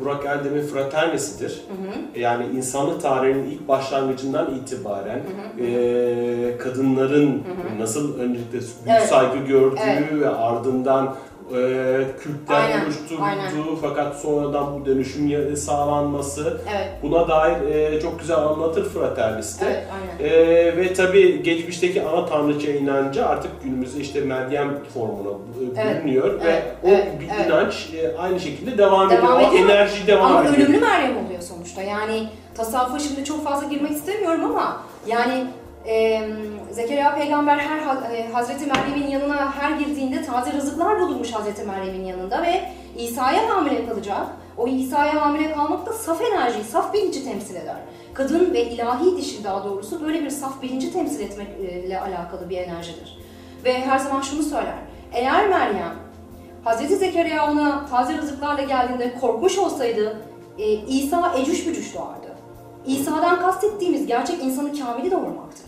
Burak 0.00 0.26
Erdem'in 0.26 0.66
Fraternesi'dir. 0.66 1.50
Hı 1.50 1.88
hı. 1.88 2.20
Yani 2.20 2.46
insanlık 2.56 3.02
tarihinin 3.02 3.50
ilk 3.50 3.68
başlangıcından 3.68 4.54
itibaren 4.54 5.20
e, 5.60 6.58
kadınların 6.58 7.42
nasıl 7.78 8.18
öncelikle 8.18 8.52
büyük 8.52 8.68
Evet. 8.88 9.08
saygı 9.08 9.38
gördüğü 9.38 9.78
Evet. 9.86 10.20
ve 10.20 10.28
ardından 10.28 11.14
e, 11.54 12.04
Kürtler 12.20 12.60
aynen. 12.60 12.84
fakat 13.82 14.16
sonradan 14.20 14.80
bu 14.80 14.86
dönüşüm 14.86 15.56
sağlanması 15.56 16.60
Evet, 16.76 16.88
buna 17.02 17.28
dair 17.28 17.74
e, 17.74 18.00
çok 18.00 18.20
güzel 18.20 18.36
anlatır 18.36 18.84
Fraterniste. 18.90 19.66
evet, 19.66 19.84
aynen. 19.92 20.30
Ee, 20.32 20.76
ve 20.76 20.92
tabi 20.92 21.42
geçmişteki 21.42 22.02
ana 22.02 22.26
tanrıça 22.26 22.70
inancı 22.70 23.26
artık 23.26 23.62
günümüzde 23.64 24.00
işte 24.00 24.20
Meryem 24.20 24.78
formuna 24.94 25.28
e, 25.30 25.80
Evet, 25.82 26.04
bürünüyor 26.04 26.40
ve 26.40 26.50
evet, 26.50 26.64
o 26.84 26.88
evet, 26.88 27.20
bir 27.20 27.28
evet. 27.36 27.46
inanç 27.46 27.88
e, 27.94 28.16
aynı 28.18 28.40
şekilde 28.40 28.78
devam, 28.78 29.10
Devam 29.10 29.40
ediyor. 29.40 29.52
Ediyor. 29.52 29.68
enerji 29.70 30.06
devam 30.06 30.32
Ama 30.36 30.44
ediyor. 30.44 30.68
ölümlü 30.68 30.80
Meryem 30.80 31.26
oluyor 31.26 31.40
sonuçta. 31.40 31.82
Yani 31.82 32.28
tasavvufa 32.54 32.98
şimdi 32.98 33.24
çok 33.24 33.44
fazla 33.44 33.68
girmek 33.68 33.90
istemiyorum 33.92 34.44
ama 34.44 34.82
yani 35.06 35.44
e, 35.88 36.22
Zekeriya 36.70 37.14
peygamber 37.14 37.58
her 37.58 37.78
e, 38.12 38.28
Hazreti 38.32 38.66
Meryem'in 38.66 39.10
yanına 39.10 39.52
her 39.52 39.70
girdiğinde 39.70 40.24
taze 40.24 40.52
rızıklar 40.52 41.00
bulunmuş 41.00 41.32
Hazreti 41.32 41.62
Meryem'in 41.62 42.04
yanında 42.04 42.42
ve 42.42 42.62
İsa'ya 42.98 43.48
hamile 43.48 43.86
kalacak. 43.86 44.26
O 44.56 44.68
İsa'ya 44.68 45.26
hamile 45.26 45.52
kalmak 45.52 45.86
da 45.86 45.92
saf 45.92 46.20
enerjiyi, 46.22 46.64
saf 46.64 46.94
bilinci 46.94 47.24
temsil 47.24 47.54
eder. 47.54 47.76
Kadın 48.14 48.52
ve 48.52 48.64
ilahi 48.64 49.16
dişi 49.16 49.44
daha 49.44 49.64
doğrusu 49.64 50.04
böyle 50.04 50.24
bir 50.24 50.30
saf 50.30 50.62
bilinci 50.62 50.92
temsil 50.92 51.20
etmekle 51.20 52.00
alakalı 52.00 52.50
bir 52.50 52.56
enerjidir. 52.56 53.18
Ve 53.64 53.80
her 53.80 53.98
zaman 53.98 54.20
şunu 54.20 54.42
söyler. 54.42 54.78
Eğer 55.12 55.48
Meryem 55.48 55.94
Hazreti 56.64 56.96
Zekeriya 56.96 57.52
ona 57.52 57.86
taze 57.86 58.16
rızıklarla 58.16 58.62
geldiğinde 58.62 59.14
korkmuş 59.20 59.58
olsaydı 59.58 60.16
e, 60.58 60.72
İsa 60.72 61.34
ecüş 61.38 61.66
bücüş 61.66 61.94
doğardı. 61.94 62.28
İsa'dan 62.86 63.40
kastettiğimiz 63.40 64.06
gerçek 64.06 64.44
insanı 64.44 64.78
kamili 64.78 65.10
doğurmaktır. 65.10 65.67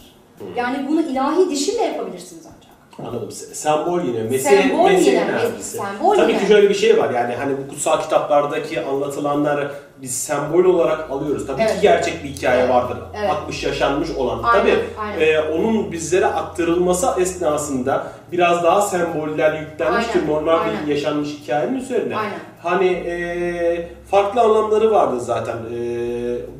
Yani 0.56 0.86
bunu 0.88 1.00
ilahi 1.00 1.50
dişille 1.50 1.82
yapabilirsiniz 1.82 2.46
ancak. 2.46 2.70
Anladım. 3.08 3.28
Se- 3.28 3.54
Sembol 3.54 4.00
yine. 4.04 4.22
Mesih, 4.22 4.50
Sembol 4.50 4.84
Mesih 4.84 5.06
yine, 5.12 5.20
enerjisi. 5.20 5.62
sembol 5.78 6.14
Tabii 6.16 6.32
yine. 6.32 6.40
ki 6.42 6.46
şöyle 6.48 6.68
bir 6.68 6.74
şey 6.74 6.98
var 6.98 7.10
yani 7.10 7.34
hani 7.34 7.52
bu 7.58 7.68
kutsal 7.70 8.00
kitaplardaki 8.02 8.80
anlatılanları 8.80 9.70
biz 10.02 10.14
sembol 10.22 10.64
olarak 10.64 11.10
alıyoruz. 11.10 11.46
Tabii 11.46 11.62
Evet. 11.62 11.74
ki 11.74 11.80
gerçek 11.82 12.24
bir 12.24 12.28
hikaye 12.28 12.60
Evet. 12.60 12.70
vardır. 12.70 12.98
Evet. 13.18 13.30
60 13.30 13.64
yaşanmış 13.64 14.10
olan. 14.10 14.42
Aynen, 14.42 14.60
Tabii 14.62 14.78
aynen. 15.00 15.20
e, 15.20 15.40
onun 15.40 15.92
bizlere 15.92 16.26
aktarılması 16.26 17.06
esnasında 17.20 18.06
biraz 18.32 18.64
daha 18.64 18.82
semboller 18.82 19.60
yüklenmiş 19.60 20.06
Aynen, 20.08 20.26
ki 20.26 20.32
normal 20.32 20.58
aynen. 20.60 20.86
bir 20.86 20.94
yaşanmış 20.94 21.28
hikayenin 21.28 21.74
üzerine. 21.78 22.16
Aynen. 22.16 22.38
hani 22.62 22.86
e, 22.88 23.88
farklı 24.10 24.40
anlamları 24.40 24.90
vardı 24.90 25.20
zaten 25.20 25.56
e, 25.56 25.80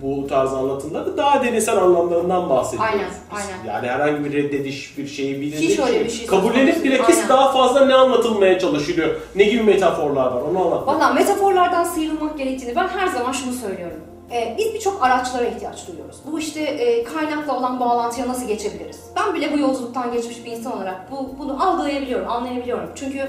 bu 0.03 0.27
tarz 0.27 0.53
anlatımlarda. 0.53 1.17
Daha 1.17 1.45
deninsel 1.45 1.79
anlamlarından 1.79 2.51
bahsediyoruz. 2.51 2.93
Aynen, 2.93 3.07
biz. 3.11 3.39
aynen. 3.39 3.75
Yani 3.75 3.89
herhangi 3.89 4.25
bir 4.25 4.33
reddediş, 4.33 4.99
bir 4.99 5.07
şeyi 5.07 5.41
bir 5.41 5.53
Hiç 5.53 5.79
öyle 5.79 6.05
bir 6.05 6.11
şey 6.11 6.27
kabullenip 6.27 6.85
bilakis. 6.85 7.17
Aynen. 7.17 7.29
daha 7.29 7.53
fazla 7.53 7.87
ne 7.87 7.95
anlatılmaya 7.95 8.59
çalışılıyor? 8.59 9.17
Ne 9.35 9.45
gibi 9.45 9.63
metaforlar 9.63 10.27
var? 10.27 10.43
Onu 10.43 10.65
anlat. 10.67 10.87
Valla 10.87 11.13
metaforlardan 11.13 11.85
sıyrılmak 11.85 12.39
gerektiğini 12.39 12.77
ben 12.77 12.89
her 12.89 13.07
zaman 13.07 13.33
şunu 13.33 13.53
söylüyorum. 13.53 13.97
Ee, 14.33 14.55
biz 14.59 14.75
birçok 14.75 15.05
araçlara 15.05 15.45
ihtiyaç 15.45 15.89
duyuyoruz. 15.89 16.17
Bu 16.33 16.39
işte 16.39 16.61
e, 16.61 17.05
kaynakla 17.05 17.59
olan 17.59 17.81
bağlantıya 17.81 18.29
nasıl 18.29 18.47
geçebiliriz? 18.49 19.01
Ben 19.17 19.35
bile 19.35 19.53
bu 19.53 19.59
yolculuktan 19.59 20.13
geçmiş 20.13 20.45
bir 20.45 20.51
insan 20.53 20.77
olarak 20.77 21.11
bu, 21.11 21.39
bunu 21.39 21.69
algılayabiliyorum, 21.69 22.29
anlayabiliyorum. 22.29 22.91
Çünkü 22.95 23.29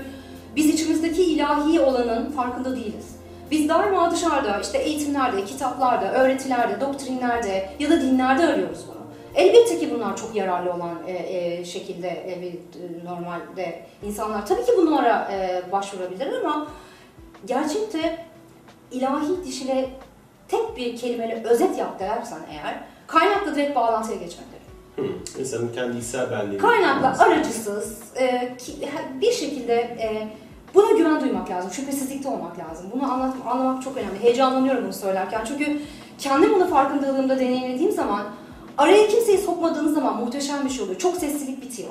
biz 0.55 0.65
içimizdeki 0.65 1.23
ilahi 1.23 1.79
olanın 1.79 2.31
farkında 2.31 2.75
değiliz. 2.75 3.20
Biz 3.51 3.69
daima 3.69 4.11
dışarıda, 4.11 4.59
işte 4.59 4.77
eğitimlerde, 4.77 5.45
kitaplarda, 5.45 6.11
öğretilerde, 6.13 6.81
doktrinlerde 6.81 7.69
ya 7.79 7.89
da 7.89 8.01
dinlerde 8.01 8.47
arıyoruz 8.47 8.79
bunu. 8.87 9.01
Elbette 9.35 9.79
ki 9.79 9.89
bunlar 9.95 10.17
çok 10.17 10.35
yararlı 10.35 10.73
olan 10.73 10.95
e, 11.07 11.11
e, 11.13 11.65
şekilde 11.65 12.09
e, 12.09 12.41
bir 12.41 12.53
e, 12.53 13.05
normalde 13.05 13.79
insanlar 14.03 14.45
tabii 14.45 14.65
ki 14.65 14.71
bunlara 14.77 15.29
e, 15.31 15.61
başvurabilir 15.71 16.33
ama 16.33 16.67
gerçekte 17.45 18.25
ilahi 18.91 19.43
dişile 19.45 19.89
tek 20.47 20.77
bir 20.77 20.97
kelimeyle 20.97 21.43
özet 21.43 21.77
yap 21.77 21.99
dersen 21.99 22.39
eğer 22.51 22.79
kaynakla 23.07 23.55
direkt 23.55 23.75
bağlantıya 23.75 24.17
geçmektir. 24.17 24.61
İnsanın 25.39 25.73
kendi 25.73 25.97
içsel 25.97 26.31
benliğini. 26.31 26.57
Kaynakla 26.57 27.23
aracısız 27.23 27.99
e, 28.15 28.57
ki- 28.57 28.89
bir 29.21 29.31
şekilde 29.31 29.73
e, 29.75 30.27
buna 30.75 30.91
güven 30.91 31.21
duymak 31.21 31.49
lazım, 31.49 31.71
şüphesizlikte 31.71 32.29
olmak 32.29 32.59
lazım. 32.59 32.85
Bunu 32.93 33.11
anlat, 33.13 33.35
anlamak 33.49 33.83
çok 33.83 33.97
önemli. 33.97 34.19
Heyecanlanıyorum 34.23 34.83
bunu 34.83 34.93
söylerken 34.93 35.43
çünkü 35.47 35.81
kendim 36.17 36.53
bunu 36.53 36.67
farkındalığımda 36.67 37.39
deneyimlediğim 37.39 37.91
zaman 37.91 38.23
araya 38.77 39.07
kimseyi 39.07 39.37
sokmadığınız 39.37 39.93
zaman 39.93 40.17
muhteşem 40.17 40.65
bir 40.65 40.69
şey 40.69 40.83
oluyor. 40.83 40.99
Çok 40.99 41.17
sessizlik 41.17 41.61
bitiyor. 41.61 41.89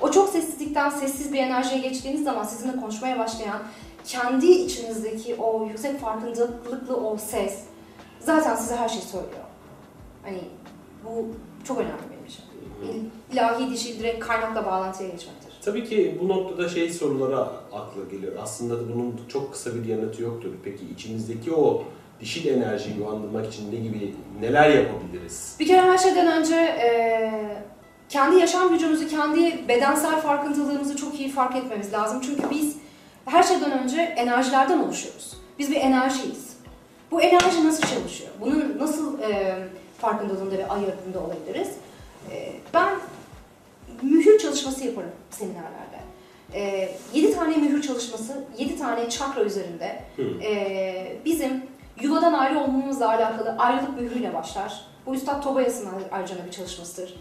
O 0.00 0.10
çok 0.10 0.28
sessizlikten 0.28 0.90
sessiz 0.90 1.32
bir 1.32 1.38
enerjiye 1.38 1.80
geçtiğiniz 1.80 2.24
zaman 2.24 2.44
sizinle 2.44 2.76
konuşmaya 2.80 3.18
başlayan 3.18 3.58
kendi 4.04 4.46
içinizdeki 4.46 5.34
o 5.34 5.66
yüksek 5.66 6.00
farkındalıklı 6.00 6.96
o 6.96 7.16
ses 7.18 7.58
zaten 8.20 8.56
size 8.56 8.76
her 8.76 8.88
şeyi 8.88 9.02
söylüyor. 9.02 9.44
Hani 10.24 10.40
bu 11.04 11.26
çok 11.64 11.78
önemli 11.78 11.92
benim 12.10 12.24
için. 12.26 12.42
İl- 12.82 13.32
İlahi 13.34 13.70
dişi 13.70 13.98
direkt 13.98 14.26
kaynakla 14.26 14.66
bağlantıya 14.66 15.08
geçmektir. 15.08 15.41
Tabii 15.64 15.84
ki 15.88 16.18
bu 16.22 16.28
noktada 16.28 16.68
şey 16.68 16.90
sorulara 16.90 17.38
akla 17.72 18.02
geliyor. 18.10 18.32
Aslında 18.42 18.78
da 18.80 18.94
bunun 18.94 19.20
çok 19.28 19.52
kısa 19.52 19.74
bir 19.74 19.84
yanıtı 19.84 20.22
yoktur. 20.22 20.50
Peki 20.64 20.84
içimizdeki 20.94 21.52
o 21.54 21.84
dişil 22.20 22.46
enerjiyi 22.48 23.00
uyandırmak 23.00 23.46
için 23.54 23.72
ne 23.72 23.76
gibi 23.76 24.14
neler 24.40 24.70
yapabiliriz? 24.70 25.56
Bir 25.60 25.66
kere 25.66 25.80
her 25.80 25.98
şeyden 25.98 26.40
önce 26.40 26.54
eee, 26.56 27.56
kendi 28.08 28.40
yaşam 28.40 28.68
gücümüzü, 28.72 29.08
kendi 29.08 29.68
bedensel 29.68 30.20
farkındalığımızı 30.20 30.96
çok 30.96 31.20
iyi 31.20 31.28
fark 31.30 31.56
etmemiz 31.56 31.92
lazım. 31.92 32.20
Çünkü 32.26 32.42
biz 32.50 32.76
her 33.24 33.42
şeyden 33.42 33.82
önce 33.82 34.00
enerjilerden 34.00 34.78
oluşuyoruz. 34.78 35.36
Biz 35.58 35.70
bir 35.70 35.76
enerjiyiz. 35.76 36.52
Bu 37.10 37.20
enerji 37.22 37.64
nasıl 37.66 37.82
çalışıyor? 37.94 38.30
Bunun 38.40 38.78
nasıl 38.78 39.18
eee 39.18 39.68
farkındalığında 39.98 40.58
ve 40.58 40.68
ayırdığında 40.68 41.20
olabiliriz? 41.20 41.68
Eee, 42.30 42.52
ben 42.74 42.88
mühür 44.02 44.38
çalışması 44.38 44.84
yaparım 44.86 45.10
seminerlerde. 45.30 45.98
Eee 46.54 46.96
7 47.14 47.34
tane 47.34 47.56
mühür 47.56 47.82
çalışması, 47.82 48.44
7 48.58 48.78
tane 48.78 49.10
çakra 49.10 49.42
üzerinde 49.42 50.02
ee, 50.42 51.16
bizim 51.24 51.62
yuvadan 52.00 52.32
ayrı 52.32 52.58
olmamızla 52.60 53.08
alakalı 53.08 53.56
ayrılık 53.58 54.00
mührüyle 54.00 54.34
başlar. 54.34 54.84
Bu 55.06 55.14
Üstad 55.14 55.42
Tobayas'ın 55.42 55.88
ayrıca 56.12 56.34
bir 56.46 56.50
çalışmasıdır. 56.50 57.14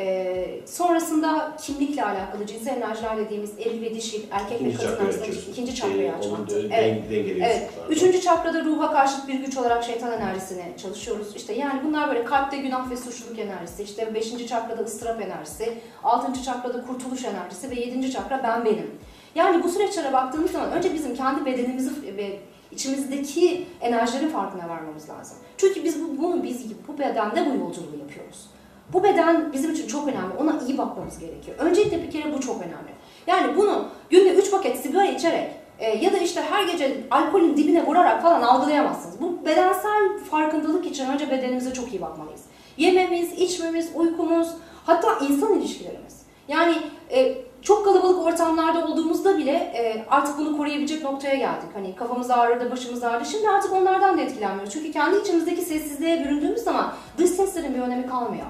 Ee, 0.00 0.60
sonrasında 0.66 1.56
kimlikle 1.60 2.04
alakalı 2.04 2.46
cinsel 2.46 2.76
enerjiler 2.76 3.16
dediğimiz 3.16 3.58
eril 3.58 3.82
ve 3.82 3.94
dişil, 3.94 4.22
erkek 4.30 4.62
ve 4.62 4.74
kadın 4.74 5.04
arasındaki 5.04 5.50
ikinci 5.50 5.74
çakrayı 5.74 6.12
Onu 6.12 6.18
açmaktır. 6.18 6.70
Evet. 6.72 7.02
Evet. 7.10 7.70
Üçüncü 7.90 8.20
çakrada 8.20 8.64
ruha 8.64 8.92
karşıt 8.92 9.28
bir 9.28 9.34
güç 9.34 9.56
olarak 9.56 9.84
şeytan 9.84 10.12
enerjisini 10.12 10.62
çalışıyoruz. 10.82 11.36
İşte 11.36 11.52
yani 11.52 11.80
bunlar 11.84 12.08
böyle 12.08 12.24
kalpte 12.24 12.56
günah 12.56 12.90
ve 12.90 12.96
suçluluk 12.96 13.38
enerjisi. 13.38 13.82
İşte 13.82 14.14
beşinci 14.14 14.46
çakrada 14.46 14.82
ıstırap 14.82 15.22
enerjisi. 15.22 15.78
Altıncı 16.04 16.42
çakrada 16.42 16.86
kurtuluş 16.86 17.24
enerjisi 17.24 17.70
ve 17.70 17.74
yedinci 17.74 18.10
çakra 18.10 18.40
ben 18.42 18.64
benim. 18.64 18.90
Yani 19.34 19.62
bu 19.62 19.68
süreçlere 19.68 20.12
baktığımız 20.12 20.50
zaman 20.50 20.72
önce 20.72 20.94
bizim 20.94 21.16
kendi 21.16 21.44
bedenimizi 21.44 22.16
ve 22.16 22.38
içimizdeki 22.72 23.66
enerjilerin 23.80 24.28
farkına 24.28 24.68
varmamız 24.68 25.10
lazım. 25.10 25.38
Çünkü 25.56 25.84
biz 25.84 26.02
bu, 26.02 26.22
bunu 26.22 26.42
biz 26.42 26.64
bu 26.88 26.98
bedende 26.98 27.46
bu 27.46 27.64
yolculuğu 27.64 27.98
yapıyoruz. 27.98 28.57
Bu 28.92 29.02
beden 29.02 29.52
bizim 29.52 29.72
için 29.72 29.86
çok 29.86 30.08
önemli. 30.08 30.34
Ona 30.40 30.60
iyi 30.68 30.78
bakmamız 30.78 31.18
gerekiyor. 31.18 31.56
Öncelikle 31.58 32.02
bir 32.02 32.10
kere 32.10 32.34
bu 32.34 32.40
çok 32.40 32.56
önemli. 32.56 32.92
Yani 33.26 33.56
bunu 33.56 33.88
günde 34.10 34.34
3 34.34 34.50
paket 34.50 34.78
sigara 34.78 35.04
içerek 35.04 35.50
e, 35.78 35.96
ya 35.96 36.12
da 36.12 36.18
işte 36.18 36.42
her 36.50 36.68
gece 36.68 36.96
alkolün 37.10 37.56
dibine 37.56 37.86
vurarak 37.86 38.22
falan 38.22 38.42
algılayamazsınız. 38.42 39.20
Bu 39.20 39.46
bedensel 39.46 40.18
farkındalık 40.30 40.86
için 40.86 41.08
önce 41.08 41.30
bedenimize 41.30 41.72
çok 41.72 41.92
iyi 41.92 42.00
bakmalıyız. 42.00 42.42
Yememiz, 42.76 43.32
içmemiz, 43.32 43.90
uykumuz, 43.94 44.48
hatta 44.86 45.18
insan 45.28 45.58
ilişkilerimiz. 45.58 46.22
Yani 46.48 46.74
e, 47.10 47.38
çok 47.62 47.84
kalabalık 47.84 48.26
ortamlarda 48.26 48.86
olduğumuzda 48.86 49.38
bile 49.38 49.52
e, 49.52 50.04
artık 50.10 50.38
bunu 50.38 50.56
koruyabilecek 50.56 51.02
noktaya 51.02 51.34
geldik. 51.34 51.68
Hani 51.74 51.94
kafamız 51.96 52.30
ağrıdı, 52.30 52.70
başımız 52.70 53.04
ağrıdı. 53.04 53.28
Şimdi 53.28 53.48
artık 53.48 53.72
onlardan 53.72 54.18
da 54.18 54.22
etkilenmiyoruz. 54.22 54.72
Çünkü 54.72 54.92
kendi 54.92 55.18
içimizdeki 55.18 55.62
sessizliğe 55.62 56.24
büründüğümüz 56.24 56.60
zaman 56.60 56.92
dış 57.18 57.30
seslerin 57.30 57.74
bir 57.74 57.80
önemi 57.80 58.06
kalmıyor. 58.06 58.46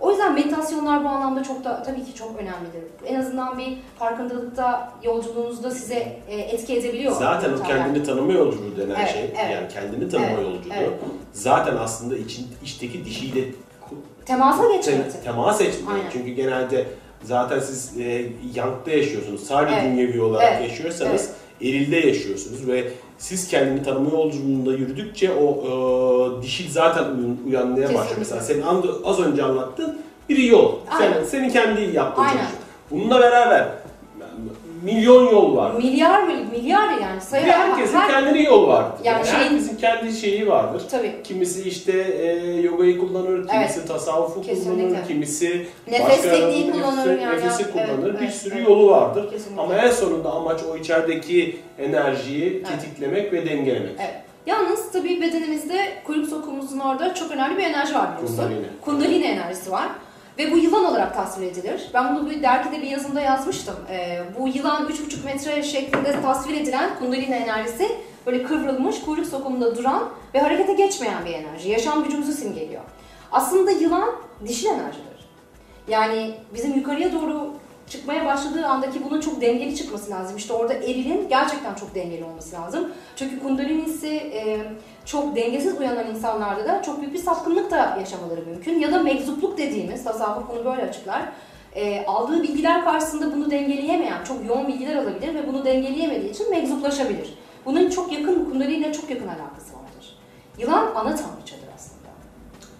O 0.00 0.10
yüzden 0.10 0.34
meditasyonlar 0.34 1.04
bu 1.04 1.08
anlamda 1.08 1.42
çok 1.42 1.64
da 1.64 1.82
tabii 1.82 2.04
ki 2.04 2.14
çok 2.14 2.30
önemlidir. 2.40 2.82
En 3.06 3.14
azından 3.14 3.58
bir 3.58 3.78
farkındalıkta 3.98 4.92
yolculuğunuzda 5.02 5.70
size 5.70 6.18
e, 6.28 6.36
etki 6.40 6.76
edebiliyor. 6.76 7.12
Zaten 7.12 7.52
o 7.52 7.62
kendini 7.62 8.02
tanıma 8.04 8.32
yolculuğu 8.32 8.76
denen 8.76 8.94
Evet, 9.00 9.12
şey, 9.12 9.22
evet. 9.24 9.50
yani 9.52 9.68
kendini 9.68 10.08
tanıma 10.10 10.28
Evet, 10.30 10.42
yolculuğu 10.42 10.74
evet. 10.76 10.90
zaten 11.32 11.76
aslında 11.76 12.16
için, 12.16 12.46
içteki 12.64 13.04
dişiyle 13.04 13.44
Temasa 14.26 14.68
te- 14.68 14.76
geçmektir. 14.76 15.22
temas 15.24 15.60
etmek. 15.60 15.94
Aynen. 15.94 16.10
Çünkü 16.12 16.30
genelde 16.30 16.86
zaten 17.22 17.60
siz 17.60 18.00
e, 18.00 18.26
yankta 18.54 18.90
yaşıyorsunuz. 18.90 19.42
Sadece 19.46 19.74
Evet. 19.76 19.84
dünyevi 19.92 20.20
olarak 20.22 20.52
Evet. 20.52 20.70
yaşıyorsanız 20.70 21.30
erilde 21.60 21.96
yaşıyorsunuz 21.96 22.66
ve 22.68 22.84
siz 23.18 23.48
kendini 23.48 23.82
tanıma 23.82 24.10
yolculuğunda 24.10 24.72
yürüdükçe 24.72 25.30
o 25.32 25.50
e, 26.38 26.42
dişil 26.42 26.70
zaten 26.70 27.04
uyan- 27.04 27.36
uyanmaya 27.46 27.82
başlıyor. 27.84 28.02
Kesinlikle. 28.08 28.18
Mesela 28.18 28.40
senin 28.40 28.62
az 29.04 29.20
önce 29.20 29.42
anlattığın 29.42 29.98
bir 30.28 30.38
yol. 30.38 30.74
Sen, 30.98 31.12
Aynen. 31.12 31.24
senin 31.24 31.50
kendi 31.50 31.80
yaptığın 31.96 32.22
Aynen. 32.22 32.32
çalışma. 32.36 32.58
Bununla 32.90 33.20
beraber 33.20 33.68
milyon 34.82 35.24
yol 35.32 35.56
var. 35.56 35.70
Milyar 35.74 36.22
milyar 36.52 36.88
yani 37.02 37.20
sayı 37.20 37.46
Ve 37.46 37.50
herkesin 37.52 37.98
her- 37.98 38.08
kendi 38.10 38.42
yolu 38.42 38.68
vardır. 38.68 38.98
Yani 39.04 39.16
Yani 39.16 39.26
şeyin- 39.26 39.40
herkesin 39.50 39.76
kendi 39.76 40.12
şeyi 40.12 40.48
vardır. 40.48 40.82
tabii 40.90 41.14
Kimisi 41.24 41.68
işte 41.68 41.92
e, 42.00 42.26
yogayı 42.60 42.98
kullanır, 42.98 43.48
kimisi 43.48 43.86
tasavvufu 43.88 44.42
Kesinlikle. 44.42 44.88
kullanır, 44.88 45.06
kimisi 45.08 45.66
Nefes 45.90 46.22
tekniği 46.22 46.70
kullanır 46.72 47.20
yani. 47.20 47.36
Nefesi 47.36 47.62
Evet, 47.62 47.72
kullanır. 47.72 48.10
evet, 48.10 48.20
bir 48.22 48.28
sürü 48.28 48.54
evet. 48.54 48.68
yolu 48.68 48.90
vardır. 48.90 49.30
Kesinlikle. 49.30 49.62
Ama 49.62 49.74
en 49.74 49.90
sonunda 49.90 50.32
amaç 50.32 50.60
o 50.72 50.76
içerideki 50.76 51.56
enerjiyi 51.78 52.52
Evet. 52.56 52.66
tetiklemek 52.80 53.32
ve 53.32 53.46
dengelemek. 53.50 53.92
Evet. 53.98 54.14
Yalnız 54.46 54.92
tabii 54.92 55.20
bedenimizde 55.20 55.88
kuyruk 56.06 56.28
sokumumuzun 56.28 56.78
orada 56.78 57.14
çok 57.14 57.30
önemli 57.30 57.58
bir 57.58 57.64
enerji 57.64 57.94
var 57.94 58.08
biliyorsun. 58.16 58.36
Kundalini. 58.36 58.66
Kundalini 58.80 59.24
enerjisi 59.26 59.70
var. 59.72 59.88
Ve 60.38 60.52
bu 60.52 60.58
yılan 60.58 60.84
olarak 60.84 61.14
tasvir 61.14 61.46
edilir. 61.46 61.90
Ben 61.94 62.16
bunu 62.16 62.30
bir 62.30 62.42
dergide 62.42 62.82
bir 62.82 62.86
yazımda 62.86 63.20
yazmıştım. 63.20 63.74
Ee, 63.90 64.22
bu 64.38 64.48
yılan 64.48 64.86
3,5 64.86 65.24
metre 65.24 65.62
şeklinde 65.62 66.22
tasvir 66.22 66.60
edilen 66.60 66.98
kundalini 66.98 67.34
enerjisi 67.34 67.88
böyle 68.26 68.42
kıvrılmış, 68.42 69.00
kuyruk 69.00 69.26
sokumunda 69.26 69.76
duran 69.76 70.08
ve 70.34 70.40
harekete 70.40 70.72
geçmeyen 70.72 71.24
bir 71.24 71.32
enerji. 71.32 71.68
Yaşam 71.68 72.04
gücümüzü 72.04 72.32
simgeliyor. 72.32 72.82
Aslında 73.32 73.70
yılan 73.70 74.10
dişil 74.46 74.66
enerjidir. 74.66 75.28
Yani 75.88 76.34
bizim 76.54 76.74
yukarıya 76.74 77.12
doğru 77.12 77.50
çıkmaya 77.90 78.26
başladığı 78.26 78.66
andaki 78.66 79.04
bunun 79.04 79.20
çok 79.20 79.40
dengeli 79.40 79.76
çıkması 79.76 80.10
lazım. 80.10 80.36
İşte 80.36 80.52
orada 80.52 80.74
erilin 80.74 81.28
gerçekten 81.28 81.74
çok 81.74 81.94
dengeli 81.94 82.24
olması 82.24 82.56
lazım. 82.56 82.92
Çünkü 83.16 83.42
kundalinisi 83.42 84.08
e, 84.08 84.60
çok 85.04 85.36
dengesiz 85.36 85.78
uyanan 85.78 86.06
insanlarda 86.06 86.64
da 86.64 86.82
çok 86.82 87.00
büyük 87.00 87.14
bir 87.14 87.18
sapkınlık 87.18 87.70
da 87.70 87.96
yaşamaları 88.00 88.40
mümkün. 88.40 88.78
Ya 88.78 88.92
da 88.92 89.02
meczupluk 89.02 89.58
dediğimiz, 89.58 90.04
tasavvuf 90.04 90.48
bunu 90.48 90.64
böyle 90.64 90.82
açıklar. 90.82 91.22
E, 91.74 92.06
aldığı 92.06 92.42
bilgiler 92.42 92.84
karşısında 92.84 93.32
bunu 93.36 93.50
dengeleyemeyen, 93.50 94.24
çok 94.24 94.46
yoğun 94.46 94.68
bilgiler 94.68 94.96
alabilir 94.96 95.34
ve 95.34 95.48
bunu 95.48 95.64
dengeleyemediği 95.64 96.30
için 96.30 96.50
meczuplaşabilir. 96.50 97.34
Bunun 97.64 97.90
çok 97.90 98.12
yakın, 98.12 98.44
kundaliniyle 98.44 98.92
çok 98.92 99.10
yakın 99.10 99.28
alakası 99.28 99.74
vardır. 99.74 100.18
Yılan 100.58 100.86
ana 100.94 101.16
tanrıçadır. 101.16 101.67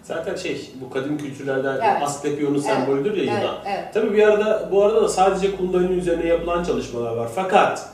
Zaten 0.09 0.37
şey 0.37 0.61
bu 0.81 0.91
kadim 0.91 1.19
kültürlerden 1.19 1.75
Evet. 1.75 2.03
Asklepion'un 2.03 2.59
sembolüdür 2.59 3.17
ya 3.17 3.23
Evet, 3.33 3.43
yılan. 3.43 3.57
evet. 3.67 3.85
Tabii 3.95 4.13
bir 4.17 4.23
arada 4.23 4.69
bu 4.73 4.85
arada 4.85 5.03
da 5.03 5.09
sadece 5.09 5.57
kundalini 5.57 5.93
üzerine 5.99 6.27
yapılan 6.27 6.65
çalışmalar 6.65 7.17
var. 7.17 7.29
Fakat 7.35 7.89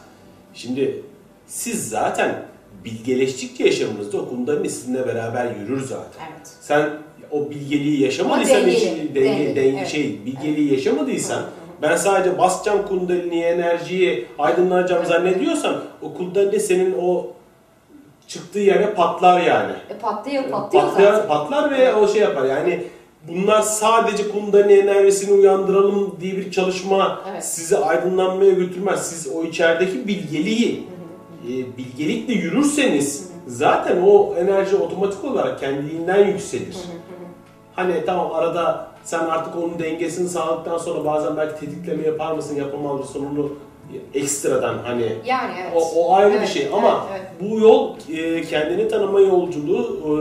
şimdi 0.54 1.02
siz 1.46 1.88
zaten 1.90 2.42
bilgeleştikçe 2.84 3.64
yaşamınızda 3.64 4.18
o 4.18 4.28
kundalini 4.28 4.70
sizinle 4.70 5.06
beraber 5.06 5.46
yürür 5.60 5.80
zaten. 5.80 6.24
Evet. 6.36 6.48
Sen 6.60 6.90
o 7.30 7.50
bilgeliği 7.50 8.02
yaşamadıysan, 8.02 8.56
Ama 8.56 8.66
hiç 8.66 8.82
denge, 8.84 9.14
dengeli, 9.14 9.60
denge- 9.60 9.76
evet. 9.78 9.88
şey 9.88 10.20
bilgeliği 10.26 10.72
yaşamadıysan, 10.72 11.42
ben 11.82 11.96
sadece 11.96 12.38
basacağım 12.38 12.86
kundaliniye 12.86 13.48
enerjiyi 13.48 14.26
aydınlanacağım 14.38 15.04
zannediyorsan 15.06 15.82
o 16.02 16.14
kundalini 16.14 16.60
senin 16.60 16.94
o 17.02 17.26
çıktığı 18.34 18.58
yere 18.58 18.94
patlar 18.94 19.40
yani. 19.40 19.72
E 19.90 19.98
patlıyor, 19.98 20.50
patlıyor 20.50 20.84
Patlar, 20.84 21.12
zaten. 21.12 21.28
patlar 21.28 21.70
ve 21.70 21.94
o 21.94 22.08
şey 22.08 22.20
yapar. 22.22 22.44
Yani 22.44 22.84
bunlar 23.28 23.62
sadece 23.62 24.28
kundalini 24.30 24.72
enerjisini 24.72 25.32
uyandıralım 25.32 26.16
diye 26.20 26.36
bir 26.36 26.50
çalışma 26.50 27.20
Evet. 27.30 27.44
sizi 27.44 27.78
aydınlanmaya 27.78 28.50
götürmez. 28.52 29.10
Siz 29.10 29.32
o 29.36 29.42
içerideki 29.44 30.08
bilgeliği 30.08 30.86
e, 31.44 31.48
bilgelikle 31.76 32.32
yürürseniz 32.34 33.30
zaten 33.46 34.02
o 34.06 34.34
enerji 34.38 34.76
otomatik 34.76 35.24
olarak 35.24 35.60
kendiliğinden 35.60 36.26
yükselir. 36.26 36.76
Hani 37.76 38.04
tamam 38.06 38.32
arada 38.32 38.86
sen 39.04 39.18
artık 39.18 39.56
onun 39.56 39.78
dengesini 39.78 40.28
sağladıktan 40.28 40.78
sonra 40.78 41.04
bazen 41.04 41.36
belki 41.36 41.60
tetikleme 41.60 42.02
yapar 42.06 42.32
mısın 42.32 42.56
yapamaz 42.56 43.00
mısın 43.00 43.26
onu 43.32 43.52
ekstradan 44.14 44.78
hani 44.84 45.12
Yani 45.26 45.52
evet. 45.62 45.72
o, 45.74 46.00
o 46.00 46.14
ayrı 46.14 46.32
bir 46.32 46.38
Evet, 46.38 46.48
şey 46.48 46.68
ama 46.72 47.06
evet, 47.12 47.26
bu 47.40 47.58
yol 47.60 47.96
e, 48.12 48.42
kendini 48.42 48.88
tanıma 48.88 49.20
yolculuğu 49.20 50.00
e, 50.04 50.14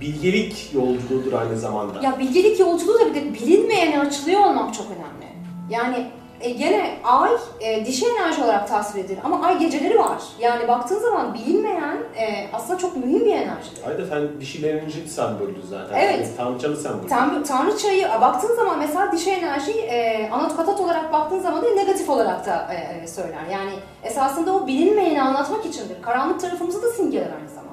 bilgelik 0.00 0.70
yolculuğudur 0.74 1.32
aynı 1.32 1.58
zamanda. 1.58 2.00
Ya 2.02 2.18
bilgelik 2.18 2.60
yolculuğu 2.60 3.00
da 3.00 3.06
bir 3.10 3.14
de 3.14 3.34
bilinmeyene 3.34 4.00
açılıyor 4.00 4.40
olmak 4.40 4.74
çok 4.74 4.86
önemli. 4.86 5.32
Yani 5.70 6.06
e, 6.42 6.50
gene 6.50 6.90
ay 7.04 7.30
e, 7.60 7.86
dişi 7.86 8.06
enerji 8.06 8.42
olarak 8.44 8.68
tasvir 8.68 9.04
edilir 9.04 9.18
ama 9.24 9.46
ay 9.46 9.58
geceleri 9.58 9.98
var. 9.98 10.22
Yani 10.40 10.68
baktığın 10.68 10.98
zaman 10.98 11.34
bilinmeyen 11.34 11.96
e, 12.16 12.48
aslında 12.52 12.78
çok 12.78 12.96
mühim 12.96 13.24
bir 13.24 13.32
enerjidir. 13.32 13.88
Ayda 13.88 14.06
sen 14.06 14.40
dişil 14.40 14.64
enerji 14.64 15.08
sembolü 15.08 15.62
zaten. 15.70 15.98
Evet. 15.98 16.18
Yani 16.26 16.36
tanrıçanın 16.36 16.74
sembolü. 16.74 17.08
Tan 17.08 17.44
tanrıçayı 17.44 18.08
baktığın 18.20 18.56
zaman 18.56 18.78
mesela 18.78 19.12
dişi 19.12 19.30
enerji 19.30 19.72
e, 19.72 20.30
anatokatat 20.30 20.80
olarak 20.80 21.12
baktığın 21.12 21.40
zaman 21.40 21.62
da 21.64 21.68
negatif 21.68 22.10
olarak 22.10 22.46
da 22.46 22.74
e, 22.74 23.06
söyler. 23.06 23.46
Yani 23.52 23.72
esasında 24.02 24.54
o 24.54 24.66
bilinmeyeni 24.66 25.22
anlatmak 25.22 25.66
içindir. 25.66 26.02
Karanlık 26.02 26.40
tarafımızı 26.40 26.82
da 26.82 26.90
simgeler 26.90 27.30
aynı 27.40 27.48
zamanda. 27.48 27.71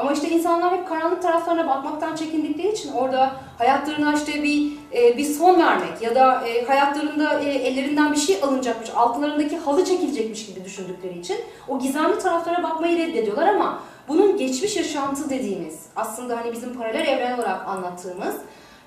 Ama 0.00 0.12
işte 0.12 0.28
insanlar 0.28 0.72
hep 0.76 0.88
karanlık 0.88 1.22
taraflarına 1.22 1.66
bakmaktan 1.66 2.16
çekindikleri 2.16 2.72
için 2.72 2.92
orada 2.92 3.32
hayatlarına 3.58 4.14
işte 4.14 4.42
bir 4.42 4.72
e, 4.94 5.16
bir 5.18 5.24
son 5.24 5.58
vermek 5.60 6.02
ya 6.02 6.14
da 6.14 6.48
e, 6.48 6.64
hayatlarında 6.64 7.40
e, 7.40 7.48
ellerinden 7.48 8.12
bir 8.12 8.16
şey 8.16 8.38
alınacakmış, 8.42 8.90
altlarındaki 8.90 9.56
halı 9.56 9.84
çekilecekmiş 9.84 10.46
gibi 10.46 10.64
düşündükleri 10.64 11.18
için 11.18 11.36
o 11.68 11.78
gizemli 11.78 12.18
taraflara 12.18 12.62
bakmayı 12.62 12.98
reddediyorlar 12.98 13.48
ama 13.48 13.82
bunun 14.08 14.36
geçmiş 14.36 14.76
yaşantı 14.76 15.30
dediğimiz 15.30 15.86
aslında 15.96 16.36
hani 16.36 16.52
bizim 16.52 16.74
paralel 16.74 17.06
evren 17.06 17.38
olarak 17.38 17.68
anlattığımız 17.68 18.34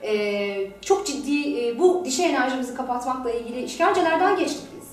e, 0.01 0.71
çok 0.81 1.07
ciddi 1.07 1.67
e, 1.67 1.79
bu 1.79 2.05
dişi 2.05 2.23
enerjimizi 2.23 2.75
kapatmakla 2.75 3.31
ilgili 3.31 3.63
işkencelerden 3.63 4.37
geçtik 4.37 4.67
biz. 4.77 4.87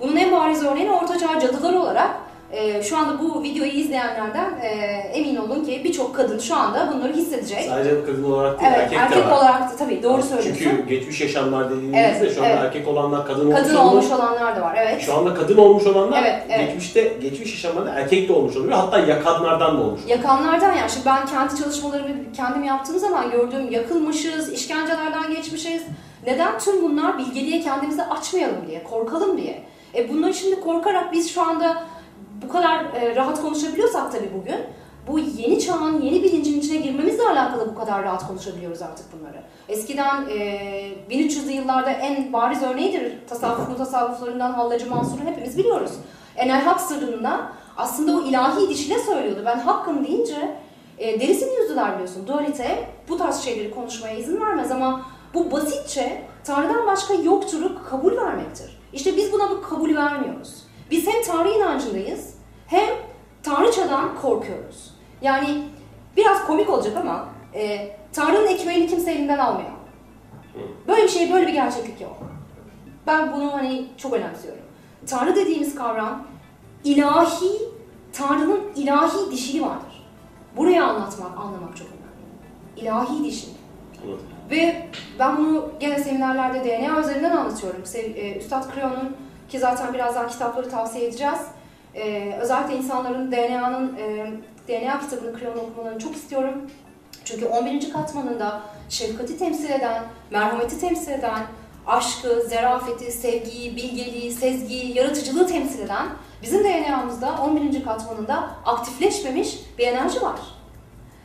Bunun 0.00 0.16
en 0.16 0.32
bariz 0.32 0.64
örneğini 0.64 0.92
ortaçağ 0.92 1.40
cadıları 1.40 1.80
olarak 1.80 2.15
e, 2.52 2.82
şu 2.82 2.96
anda 2.98 3.18
bu 3.22 3.42
videoyu 3.42 3.72
izleyenlerden 3.72 4.50
e, 4.62 4.68
emin 5.12 5.36
olun 5.36 5.64
ki 5.64 5.80
birçok 5.84 6.16
kadın 6.16 6.38
şu 6.38 6.54
anda 6.56 6.92
bunları 6.94 7.12
hissedecek. 7.12 7.62
Sadece 7.68 8.04
kadın 8.06 8.24
olarak 8.24 8.60
değil 8.60 8.72
Evet, 8.74 8.82
erkek, 8.82 8.98
erkek, 8.98 9.18
de 9.18 9.26
var. 9.26 9.36
olarak 9.36 9.72
da 9.72 9.76
tabii 9.76 10.02
doğru 10.02 10.22
söylüyorsun. 10.22 10.64
Çünkü 10.64 10.86
geçmiş 10.88 11.20
yaşamlar 11.20 11.70
dediğimizde 11.70 11.98
Evet, 11.98 12.34
şu 12.34 12.40
anda 12.40 12.50
evet. 12.50 12.62
erkek 12.62 12.88
olanlar 12.88 13.26
kadın, 13.26 13.50
kadın 13.50 13.74
olmuş, 13.76 14.04
olmuş 14.04 14.20
olanlar 14.20 14.56
da 14.56 14.62
var. 14.62 14.74
Evet. 14.78 15.02
Şu 15.02 15.14
anda 15.16 15.34
kadın 15.34 15.56
olmuş 15.56 15.86
olanlar 15.86 16.22
Evet, 16.22 16.42
evet. 16.48 16.66
geçmişte 16.66 17.12
geçmiş 17.22 17.52
yaşamlarda 17.64 17.90
erkek 17.90 18.28
de 18.28 18.32
olmuş 18.32 18.56
oluyor. 18.56 18.72
Hatta 18.72 18.98
yakanlardan 18.98 19.78
da 19.78 19.82
olmuş. 19.82 20.00
Yakanlardan 20.06 20.76
yani 20.76 20.90
şimdi 20.90 21.06
ben 21.06 21.26
kendi 21.26 21.56
çalışmalarımı 21.62 22.08
kendim 22.36 22.64
yaptığım 22.64 22.98
zaman 22.98 23.30
gördüğüm 23.30 23.70
yakılmışız, 23.70 24.52
işkencelerden 24.52 25.34
geçmişiz. 25.34 25.82
Neden 26.26 26.58
tüm 26.58 26.82
bunlar 26.82 27.18
bilgeliğe 27.18 27.60
kendimizi 27.60 28.02
açmayalım 28.02 28.66
diye, 28.68 28.84
korkalım 28.84 29.38
diye. 29.38 29.62
E 29.94 30.08
bunları 30.08 30.34
şimdi 30.34 30.60
korkarak 30.60 31.12
biz 31.12 31.30
şu 31.34 31.42
anda 31.42 31.82
bu 32.42 32.48
kadar 32.48 32.84
e, 32.84 33.16
rahat 33.16 33.42
konuşabiliyorsak 33.42 34.12
tabii 34.12 34.30
bugün, 34.40 34.58
bu 35.06 35.18
yeni 35.18 35.60
çağın, 35.60 36.00
yeni 36.00 36.22
bilincin 36.22 36.60
içine 36.60 36.76
girmemizle 36.76 37.28
alakalı 37.28 37.68
bu 37.70 37.74
kadar 37.74 38.04
rahat 38.04 38.26
konuşabiliyoruz 38.26 38.82
artık 38.82 39.06
bunları. 39.12 39.42
Eskiden 39.68 40.28
e, 40.28 40.38
1300'lü 41.10 41.50
yıllarda 41.50 41.90
en 41.90 42.32
bariz 42.32 42.62
örneğidir 42.62 43.12
tasavvuf 43.28 43.68
mutasavvıflarından 43.68 44.52
Hallacı 44.52 44.90
Mansur'u 44.90 45.24
hepimiz 45.24 45.58
biliyoruz. 45.58 45.90
Enel 46.36 46.62
Hak 46.62 46.80
sırrında 46.80 47.52
aslında 47.76 48.16
o 48.16 48.22
ilahi 48.22 48.68
dişine 48.68 48.98
söylüyordu. 48.98 49.42
Ben 49.46 49.58
hakkım 49.58 50.06
deyince 50.06 50.56
e, 50.98 51.20
derisini 51.20 51.54
yüzdüler 51.60 51.92
biliyorsun. 51.92 52.26
Dualite 52.26 52.88
bu 53.08 53.18
tarz 53.18 53.40
şeyleri 53.40 53.70
konuşmaya 53.70 54.16
izin 54.16 54.40
vermez 54.40 54.70
ama 54.70 55.02
bu 55.34 55.50
basitçe 55.50 56.22
Tanrı'dan 56.44 56.86
başka 56.86 57.14
yoktur'u 57.14 57.84
kabul 57.90 58.16
vermektir. 58.16 58.78
İşte 58.92 59.16
biz 59.16 59.32
buna 59.32 59.50
bu 59.50 59.62
kabul 59.62 59.96
vermiyoruz. 59.96 60.65
Biz 60.90 61.06
hem 61.06 61.22
Tanrı 61.22 61.48
inancındayız 61.48 62.34
hem 62.66 62.88
Tanrıçadan 63.42 64.20
korkuyoruz. 64.22 64.94
Yani 65.22 65.62
biraz 66.16 66.46
komik 66.46 66.70
olacak 66.70 66.96
ama 66.96 67.28
e, 67.54 67.96
Tanrı'nın 68.12 68.46
ekmeğini 68.46 68.86
kimse 68.86 69.12
elinden 69.12 69.38
almıyor. 69.38 69.70
Böyle 70.88 71.02
bir 71.02 71.08
şey, 71.08 71.32
böyle 71.32 71.46
bir 71.46 71.52
gerçeklik 71.52 72.00
yok. 72.00 72.16
Ben 73.06 73.32
bunu 73.32 73.52
hani 73.52 73.86
çok 73.96 74.12
önemsiyorum. 74.12 74.62
Tanrı 75.06 75.36
dediğimiz 75.36 75.74
kavram 75.74 76.26
ilahi, 76.84 77.62
Tanrı'nın 78.12 78.60
ilahi 78.76 79.30
dişili 79.32 79.62
vardır. 79.62 80.06
Buraya 80.56 80.84
anlatmak, 80.84 81.38
anlamak 81.38 81.76
çok 81.76 81.86
önemli. 81.86 82.80
İlahi 82.82 83.24
dişili. 83.24 83.52
Ve 84.50 84.88
ben 85.18 85.38
bunu 85.38 85.70
gene 85.80 85.98
seminerlerde 85.98 86.64
DNA 86.64 87.00
üzerinden 87.00 87.36
anlatıyorum. 87.36 87.82
E, 87.94 88.38
Üstad 88.38 88.74
Kreon'un 88.74 89.16
ki 89.48 89.58
zaten 89.58 89.94
birazdan 89.94 90.28
kitapları 90.28 90.70
tavsiye 90.70 91.08
edeceğiz. 91.08 91.40
E, 91.94 92.34
özellikle 92.40 92.76
insanların 92.76 93.32
DNA'nın 93.32 93.96
e, 93.96 94.30
DNA 94.68 95.00
kitabını 95.00 95.38
Kreon 95.38 95.58
okumalarını 95.58 95.98
çok 95.98 96.16
istiyorum. 96.16 96.70
Çünkü 97.24 97.46
11. 97.46 97.92
katmanında 97.92 98.62
şefkati 98.88 99.38
temsil 99.38 99.70
eden, 99.70 100.02
merhameti 100.30 100.80
temsil 100.80 101.12
eden, 101.12 101.42
aşkı, 101.86 102.42
zerafeti, 102.48 103.12
sevgiyi, 103.12 103.76
bilgeliği, 103.76 104.32
sezgiyi, 104.32 104.96
yaratıcılığı 104.96 105.46
temsil 105.46 105.80
eden 105.80 106.06
bizim 106.42 106.64
DNA'mızda 106.64 107.42
11. 107.42 107.84
katmanında 107.84 108.50
aktifleşmemiş 108.64 109.58
bir 109.78 109.86
enerji 109.86 110.22
var. 110.22 110.40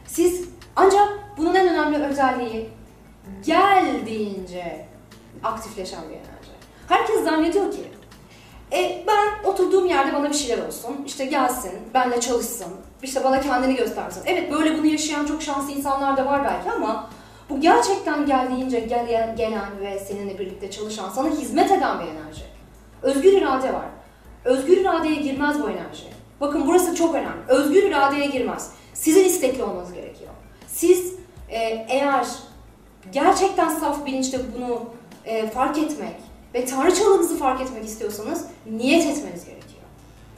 Siz 0.07 0.49
ancak 0.75 1.07
bunun 1.37 1.55
en 1.55 1.67
önemli 1.67 1.97
özelliği 1.97 2.69
geldiğince 3.45 4.85
aktifleşen 5.43 6.01
bir 6.03 6.15
enerji. 6.15 6.51
Herkes 6.87 7.23
zannediyor 7.23 7.71
ki 7.71 7.83
e, 8.73 9.03
ben 9.07 9.49
oturduğum 9.49 9.85
yerde 9.85 10.13
bana 10.13 10.29
bir 10.29 10.35
şeyler 10.35 10.67
olsun, 10.67 11.03
işte 11.05 11.25
gelsin, 11.25 11.71
benle 11.93 12.19
çalışsın, 12.19 12.67
işte 13.03 13.23
bana 13.23 13.41
kendini 13.41 13.75
göstersin. 13.75 14.23
Evet 14.25 14.51
böyle 14.51 14.77
bunu 14.77 14.85
yaşayan 14.85 15.25
çok 15.25 15.41
şanslı 15.41 15.71
insanlar 15.71 16.17
da 16.17 16.25
var 16.25 16.43
belki 16.43 16.71
ama 16.71 17.09
bu 17.49 17.59
gerçekten 17.61 18.25
geldiğince 18.25 18.79
gelen, 18.79 19.35
gelen 19.35 19.79
ve 19.81 19.99
seninle 19.99 20.39
birlikte 20.39 20.71
çalışan, 20.71 21.09
sana 21.09 21.29
hizmet 21.29 21.71
eden 21.71 21.99
bir 21.99 22.05
enerji. 22.05 22.43
Özgür 23.01 23.33
irade 23.33 23.73
var. 23.73 23.85
Özgür 24.45 24.77
iradeye 24.77 25.15
girmez 25.15 25.61
bu 25.61 25.69
enerji. 25.69 26.03
Bakın 26.41 26.67
burası 26.67 26.95
çok 26.95 27.15
önemli. 27.15 27.41
Özgür 27.47 27.83
iradeye 27.83 28.25
girmez. 28.25 28.71
Sizin 28.93 29.23
istekli 29.23 29.63
olmanız 29.63 29.93
gerekiyor. 29.93 30.31
Siz 30.67 31.13
e, 31.49 31.57
eğer 31.89 32.27
gerçekten 33.11 33.69
saf 33.69 34.05
bilinçle 34.05 34.37
bunu 34.55 34.83
e, 35.25 35.49
fark 35.49 35.77
etmek 35.77 36.15
ve 36.53 36.65
tanrıçalığınızı 36.65 37.37
fark 37.37 37.61
etmek 37.61 37.85
istiyorsanız 37.85 38.45
niyet 38.71 39.01
etmeniz 39.05 39.45
gerekiyor. 39.45 39.81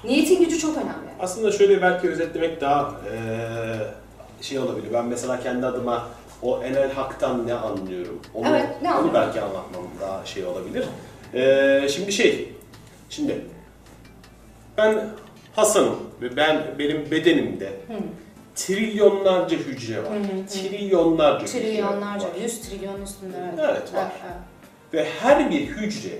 Niyetin 0.03 0.39
gücü 0.43 0.59
çok 0.59 0.77
önemli. 0.77 1.09
Aslında 1.19 1.51
şöyle 1.51 1.81
belki 1.81 2.09
özetlemek 2.09 2.61
daha 2.61 2.91
eee, 3.05 3.87
şey 4.41 4.59
olabilir. 4.59 4.87
Ben 4.93 5.05
mesela 5.05 5.39
kendi 5.39 5.65
adıma 5.65 6.07
o 6.41 6.63
enel 6.63 6.91
haktan 6.93 7.47
ne 7.47 7.53
anlıyorum? 7.53 8.19
Onu, 8.33 8.47
Evet, 8.49 8.67
ne 8.81 8.93
onu 8.93 9.13
belki 9.13 9.41
anlatmam 9.41 9.83
daha 10.01 10.25
şey 10.25 10.45
olabilir. 10.45 10.85
Eee, 11.33 11.87
şimdi 11.89 12.11
şey, 12.11 12.53
şimdi 13.09 13.45
ben 14.77 15.09
Hasan'ım 15.55 15.95
ve 16.21 16.35
ben 16.35 16.61
benim 16.79 17.11
bedenimde 17.11 17.71
trilyonlarca 18.55 19.57
hücre 19.57 20.03
var. 20.03 20.11
Hı 20.11 20.15
hı 20.15 20.19
hı. 20.41 20.47
Trilyonlarca, 20.47 21.45
hücre 21.47 21.59
Trilyonlarca, 21.59 22.25
var. 22.27 22.35
100 22.43 22.61
trilyon 22.61 23.01
üstünde. 23.01 23.37
Evet, 23.59 23.93
var. 23.93 24.11
evet. 24.25 24.35
Ve 24.93 25.05
her 25.21 25.51
bir 25.51 25.67
hücre 25.67 26.19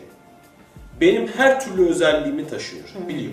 benim 1.02 1.28
her 1.28 1.60
türlü 1.66 1.90
özelliğimi 1.90 2.48
taşıyor, 2.48 2.84
biliyor. 3.08 3.32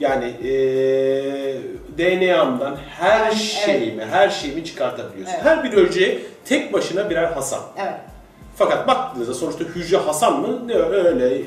Yani 0.00 0.24
eee 0.42 1.56
DNA'mdan 1.98 2.76
her 2.98 3.26
Evet. 3.26 3.34
şeyimi, 3.34 4.04
her 4.04 4.28
şeyimi 4.28 4.64
çıkartabiliyorsun. 4.64 5.34
Evet. 5.34 5.44
Her 5.44 5.64
bir 5.64 5.72
hücre 5.72 6.18
tek 6.44 6.72
başına 6.72 7.10
birer 7.10 7.24
Hasan. 7.32 7.62
Evet. 7.78 7.94
Fakat 8.56 8.88
baktığınızda 8.88 9.34
sonuçta 9.34 9.64
hücre 9.64 9.96
Hasan 9.96 10.40
mı? 10.40 10.68
Ne 10.68 10.74
öyle 10.74 11.42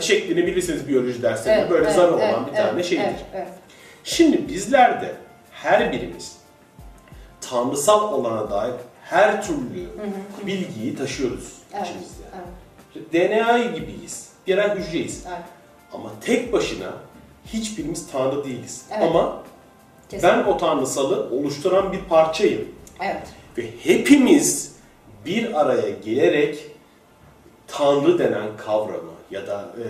şeklini 0.00 0.46
bilirsiniz 0.46 0.88
biyoloji 0.88 1.22
derslerinde 1.22 1.60
Evet, 1.60 1.70
böyle 1.70 1.84
evet, 1.84 1.94
zarı 1.94 2.12
evet, 2.20 2.34
olan 2.34 2.46
bir 2.46 2.52
evet, 2.52 2.66
tane 2.70 2.82
şeydir. 2.82 3.04
Evet, 3.04 3.24
evet. 3.34 3.48
Şimdi 4.04 4.48
bizler 4.48 5.00
de 5.00 5.12
her 5.50 5.92
birimiz 5.92 6.36
tanrısal 7.40 8.12
olana 8.12 8.50
dair 8.50 8.74
her 9.04 9.42
türlü 9.46 9.86
bilgiyi 10.46 10.96
taşıyoruz 10.96 11.61
Evet, 11.74 11.86
içimizde. 11.86 12.22
evet, 12.34 13.12
DNA 13.12 13.58
gibiyiz. 13.58 14.28
Birer 14.46 14.76
hücreyiz. 14.76 15.24
evet. 15.28 15.42
Ama 15.92 16.10
tek 16.20 16.52
başına 16.52 16.92
hiçbirimiz 17.46 18.06
tanrı 18.12 18.44
değiliz. 18.44 18.86
Evet. 18.90 19.02
Ama 19.02 19.42
Kesinlikle. 20.08 20.38
ben 20.38 20.44
o 20.44 20.56
tanrısalı 20.56 21.30
oluşturan 21.30 21.92
bir 21.92 22.00
parçayım. 22.00 22.68
Evet. 23.00 23.22
Ve 23.58 23.64
hepimiz 23.82 24.76
bir 25.26 25.60
araya 25.60 25.90
gelerek 25.90 26.72
Tanrı 27.66 28.18
denen 28.18 28.56
kavramı 28.56 29.12
ya 29.30 29.46
da 29.46 29.74
e, 29.78 29.84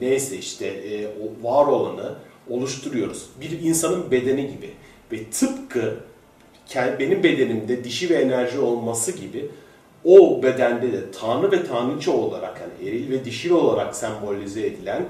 neyse 0.00 0.36
işte 0.36 0.66
e, 0.66 1.04
var 1.42 1.66
olanı 1.66 2.14
oluşturuyoruz. 2.50 3.26
Bir 3.40 3.60
insanın 3.60 4.10
bedeni 4.10 4.42
gibi. 4.50 4.70
Ve 5.12 5.30
tıpkı 5.30 5.96
benim 6.74 7.22
bedenimde 7.22 7.84
dişi 7.84 8.10
ve 8.10 8.14
enerji 8.14 8.58
olması 8.58 9.12
gibi 9.12 9.50
o 10.04 10.42
bedende 10.42 10.92
de 10.92 11.10
Tanrı 11.20 11.52
ve 11.52 11.66
Tanrıça 11.66 12.12
olarak 12.12 12.60
yani 12.60 12.88
eril 12.88 13.10
ve 13.10 13.24
dişil 13.24 13.50
olarak 13.50 13.96
sembolize 13.96 14.66
edilen 14.66 15.02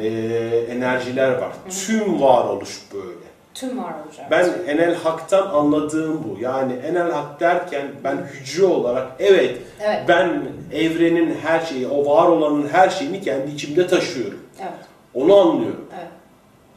e, 0.00 0.08
enerjiler 0.70 1.32
var. 1.32 1.52
Tüm 1.86 2.20
varoluş 2.20 2.80
böyle. 2.94 3.30
Tüm 3.54 3.78
varoluş. 3.78 4.16
Ben 4.30 4.48
Enel 4.66 4.94
Hak'tan 4.94 5.46
anladığım 5.46 6.24
bu. 6.24 6.40
Yani 6.40 6.72
Enel 6.72 7.10
Hak 7.10 7.40
derken 7.40 7.86
ben 8.04 8.16
hücre 8.16 8.64
olarak 8.64 9.08
evet, 9.18 9.58
Evet. 9.80 10.04
ben 10.08 10.42
evrenin 10.72 11.36
her 11.42 11.60
şeyi, 11.60 11.88
o 11.88 12.06
var 12.06 12.28
olanın 12.28 12.68
her 12.68 12.88
şeyini 12.88 13.20
kendi 13.20 13.50
içimde 13.50 13.86
taşıyorum. 13.86 14.38
Evet. 14.60 14.72
Onu 15.14 15.36
anlıyorum. 15.36 15.86
Evet. 15.98 16.08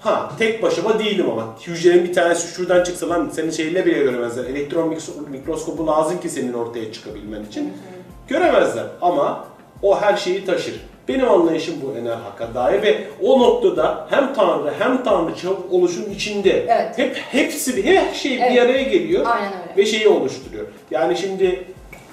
Ha 0.03 0.31
tek 0.39 0.63
başıma 0.63 0.99
değilim 0.99 1.29
ama 1.31 1.55
hücrenin 1.67 2.03
bir 2.03 2.13
tanesi 2.13 2.47
şuradan 2.55 2.83
çıksa 2.83 3.09
lan 3.09 3.29
senin 3.33 3.51
şeyle 3.51 3.85
bile 3.85 3.99
göremezler. 3.99 4.43
Elektron 4.45 4.93
mikro- 4.93 5.29
mikroskobu 5.29 5.87
lazım 5.87 6.19
ki 6.21 6.29
senin 6.29 6.53
ortaya 6.53 6.91
çıkabilmen 6.93 7.43
için. 7.43 7.73
Göremezler 8.27 8.85
ama 9.01 9.45
o 9.81 10.01
her 10.01 10.17
şeyi 10.17 10.45
taşır. 10.45 10.75
Benim 11.07 11.29
anlayışım 11.29 11.75
bu 11.81 11.97
Enel 11.99 12.13
Hak'a 12.13 12.53
dair 12.53 12.81
ve 12.81 13.03
o 13.21 13.39
noktada 13.39 14.07
hem 14.09 14.33
Tanrı 14.33 14.73
hem 14.79 15.03
Tanrıça 15.03 15.49
oluşun 15.71 16.09
içinde. 16.09 16.65
Evet. 16.67 16.97
Hep 16.97 17.15
hepsi 17.31 17.85
her 17.85 18.13
şey 18.13 18.37
Evet. 18.37 18.51
bir 18.51 18.61
araya 18.61 18.83
geliyor 18.83 19.25
Aynen 19.25 19.53
öyle. 19.53 19.73
ve 19.77 19.85
şeyi 19.85 20.07
oluşturuyor. 20.07 20.65
Yani 20.91 21.17
şimdi 21.17 21.63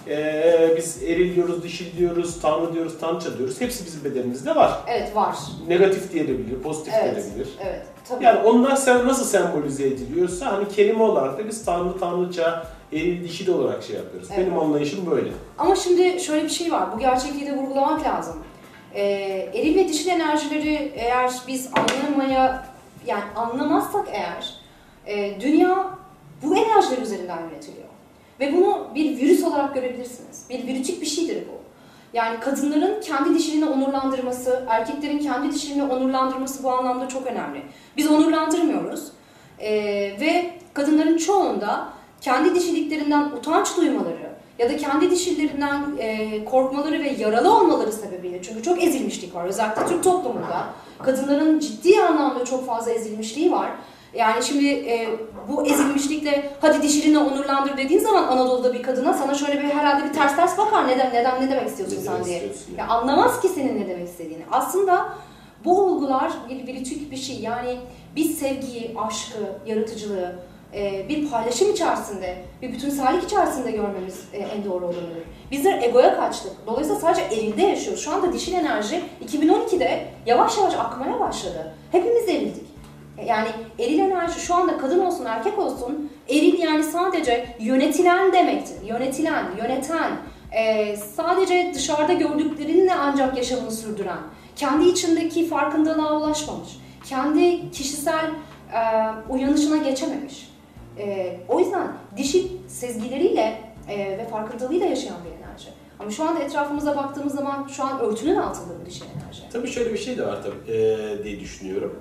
eee, 0.06 0.74
biz 0.76 1.02
eril 1.02 1.34
diyoruz, 1.34 1.62
dişil 1.62 1.96
diyoruz, 1.98 2.40
Tanrı 2.40 2.72
diyoruz, 2.74 2.92
Tanrıça 3.00 3.38
diyoruz. 3.38 3.60
Hepsi 3.60 3.86
bizim 3.86 4.04
bedenimizde 4.04 4.56
var. 4.56 4.80
Evet 4.86 5.16
var. 5.16 5.36
Negatif 5.68 6.12
diyebilir, 6.12 6.62
pozitif 6.62 6.94
Evet. 7.02 7.24
diyebilir. 7.24 7.48
Evet. 7.64 7.82
Tabii. 8.08 8.24
Yani 8.24 8.38
onlar 8.38 8.76
sen 8.76 9.06
nasıl 9.08 9.24
sembolize 9.24 9.86
ediliyorsa 9.86 10.52
hani 10.52 10.68
kelime 10.68 11.02
olarak 11.02 11.38
da 11.38 11.48
biz 11.48 11.64
Tanrı, 11.64 11.98
Tanrıça, 11.98 12.66
eril, 12.92 13.24
dişil 13.24 13.48
olarak 13.48 13.82
şey 13.82 13.96
yapıyoruz. 13.96 14.28
Evet. 14.34 14.40
Benim 14.46 14.58
anlayışım 14.58 15.10
böyle. 15.10 15.30
Ama 15.58 15.76
şimdi 15.76 16.20
şöyle 16.20 16.44
bir 16.44 16.48
şey 16.48 16.72
var. 16.72 16.92
Bu 16.94 16.98
gerçekliği 16.98 17.46
de 17.46 17.56
vurgulamak 17.56 18.04
lazım. 18.06 18.36
Ee, 18.94 19.02
eril 19.54 19.76
ve 19.76 19.88
dişil 19.88 20.08
enerjileri 20.08 20.92
eğer 20.94 21.30
biz 21.48 21.68
anlamaya 21.74 22.66
yani 23.06 23.22
anlamazsak 23.36 24.08
eğer 24.12 24.54
e, 25.06 25.40
dünya 25.40 25.90
bu 26.42 26.56
enerjiler 26.56 26.98
üzerinden 27.02 27.38
yönetiliyor. 27.50 27.86
Ve 28.40 28.56
bunu 28.56 28.88
bir 28.94 29.18
virüs 29.18 29.44
olarak 29.44 29.74
görebilirsiniz. 29.74 30.44
Bir 30.50 30.66
virütik 30.66 31.00
bir 31.00 31.06
şeydir 31.06 31.36
bu. 31.36 31.60
Yani 32.12 32.40
kadınların 32.40 33.00
kendi 33.00 33.34
dişiliğini 33.34 33.68
onurlandırması, 33.68 34.64
erkeklerin 34.68 35.18
kendi 35.18 35.54
dişiliğini 35.54 35.92
onurlandırması 35.92 36.62
bu 36.62 36.70
anlamda 36.70 37.08
çok 37.08 37.26
önemli. 37.26 37.62
Biz 37.96 38.10
onurlandırmıyoruz. 38.10 39.08
Ee, 39.58 39.70
ve 40.20 40.50
kadınların 40.74 41.16
çoğunda 41.16 41.88
kendi 42.20 42.54
dişiliklerinden 42.54 43.24
utanç 43.24 43.76
duymaları 43.76 44.30
ya 44.58 44.70
da 44.70 44.76
kendi 44.76 45.10
dişillerinden 45.10 45.84
e, 45.98 46.44
korkmaları 46.44 46.98
ve 46.98 47.10
yaralı 47.18 47.56
olmaları 47.56 47.92
sebebiyle 47.92 48.42
çünkü 48.42 48.62
çok 48.62 48.82
ezilmişlik 48.82 49.34
var 49.34 49.44
özellikle 49.44 49.86
Türk 49.86 50.04
toplumunda 50.04 50.66
kadınların 51.02 51.58
ciddi 51.58 52.02
anlamda 52.02 52.44
çok 52.44 52.66
fazla 52.66 52.90
ezilmişliği 52.90 53.52
var. 53.52 53.70
Yani 54.14 54.42
şimdi 54.42 54.68
e, 54.68 55.08
bu 55.48 55.66
ezilmişlikle 55.66 56.50
hadi 56.60 56.82
dişilini 56.82 57.18
onurlandır 57.18 57.76
dediğin 57.76 58.00
zaman 58.00 58.22
Anadolu'da 58.22 58.74
bir 58.74 58.82
kadına 58.82 59.12
sana 59.14 59.34
şöyle 59.34 59.62
bir 59.62 59.68
herhalde 59.68 60.08
bir 60.08 60.12
ters 60.12 60.36
ters 60.36 60.58
bakar 60.58 60.88
neden 60.88 61.14
neden 61.14 61.42
ne 61.42 61.50
demek 61.50 61.68
istiyorsun 61.68 61.96
Ne 61.96 62.00
sen 62.02 62.24
diye. 62.24 62.36
istiyorsun 62.36 62.74
Ya 62.78 62.86
anlamaz 62.88 63.40
ki 63.40 63.48
senin 63.48 63.80
ne 63.80 63.88
demek 63.88 64.08
istediğini. 64.08 64.42
Aslında 64.52 65.08
bu 65.64 65.82
olgular 65.82 66.32
bir 66.48 66.66
virütük 66.66 67.10
bir 67.10 67.16
şey. 67.16 67.40
Yani 67.40 67.76
biz 68.16 68.38
sevgiyi, 68.38 68.96
aşkı, 68.98 69.38
yaratıcılığı 69.66 70.34
e, 70.74 71.08
bir 71.08 71.30
paylaşım 71.30 71.72
içerisinde, 71.72 72.36
bir 72.62 72.72
bütünsellik 72.72 73.24
içerisinde 73.24 73.70
görmemiz 73.70 74.24
e, 74.32 74.38
en 74.38 74.64
doğru 74.64 74.84
olanıdır. 74.84 75.22
Bizler 75.50 75.82
egoya 75.82 76.16
kaçtık. 76.16 76.52
Dolayısıyla 76.66 77.00
sadece 77.00 77.22
elinde 77.22 77.62
yaşıyoruz. 77.62 78.04
Şu 78.04 78.12
anda 78.14 78.32
dişil 78.32 78.52
enerji 78.54 79.02
2012'de 79.26 80.04
yavaş 80.26 80.58
yavaş 80.58 80.74
akmaya 80.74 81.20
başladı. 81.20 81.74
Hepimiz 81.92 82.28
erildik. 82.28 82.69
E, 83.18 83.24
Yani 83.26 83.48
eril 83.78 83.98
enerji 83.98 84.40
şu 84.40 84.54
anda 84.54 84.78
kadın 84.78 85.00
olsun 85.00 85.24
erkek 85.24 85.58
olsun 85.58 86.10
eril 86.28 86.58
yani 86.58 86.84
sadece 86.84 87.56
yönetilen 87.60 88.32
demektir. 88.32 88.82
Yönetilen, 88.86 89.44
yöneten, 89.58 90.12
e, 90.52 90.96
sadece 90.96 91.72
dışarıda 91.74 92.12
gördüklerinle 92.12 92.94
ancak 92.94 93.36
yaşamını 93.36 93.70
sürdüren, 93.70 94.18
kendi 94.56 94.88
içindeki 94.88 95.46
farkındalığa 95.48 96.16
ulaşmamış, 96.20 96.68
kendi 97.04 97.70
kişisel 97.70 98.30
e, 98.74 98.80
uyanışına 99.28 99.76
geçememiş. 99.76 100.50
E, 100.98 101.36
o 101.48 101.60
yüzden 101.60 101.88
dişil 102.16 102.48
sezgileriyle 102.68 103.60
e, 103.88 103.98
ve 104.18 104.26
farkındalığıyla 104.30 104.86
yaşayan 104.86 105.16
bir 105.24 105.30
enerji. 105.46 105.68
Ama 105.98 106.10
şu 106.10 106.24
anda 106.24 106.40
etrafımıza 106.42 106.96
baktığımız 106.96 107.34
zaman 107.34 107.68
şu 107.76 107.84
an 107.84 108.00
örtünün 108.00 108.36
altında 108.36 108.74
bu 108.82 108.86
dişil 108.86 109.02
enerji. 109.04 109.42
Tabii 109.52 109.68
şöyle 109.68 109.92
bir 109.92 109.98
şey 109.98 110.18
de 110.18 110.26
var 110.26 110.38
tabii 110.42 110.72
eee, 110.76 111.24
diye 111.24 111.40
düşünüyorum. 111.40 112.00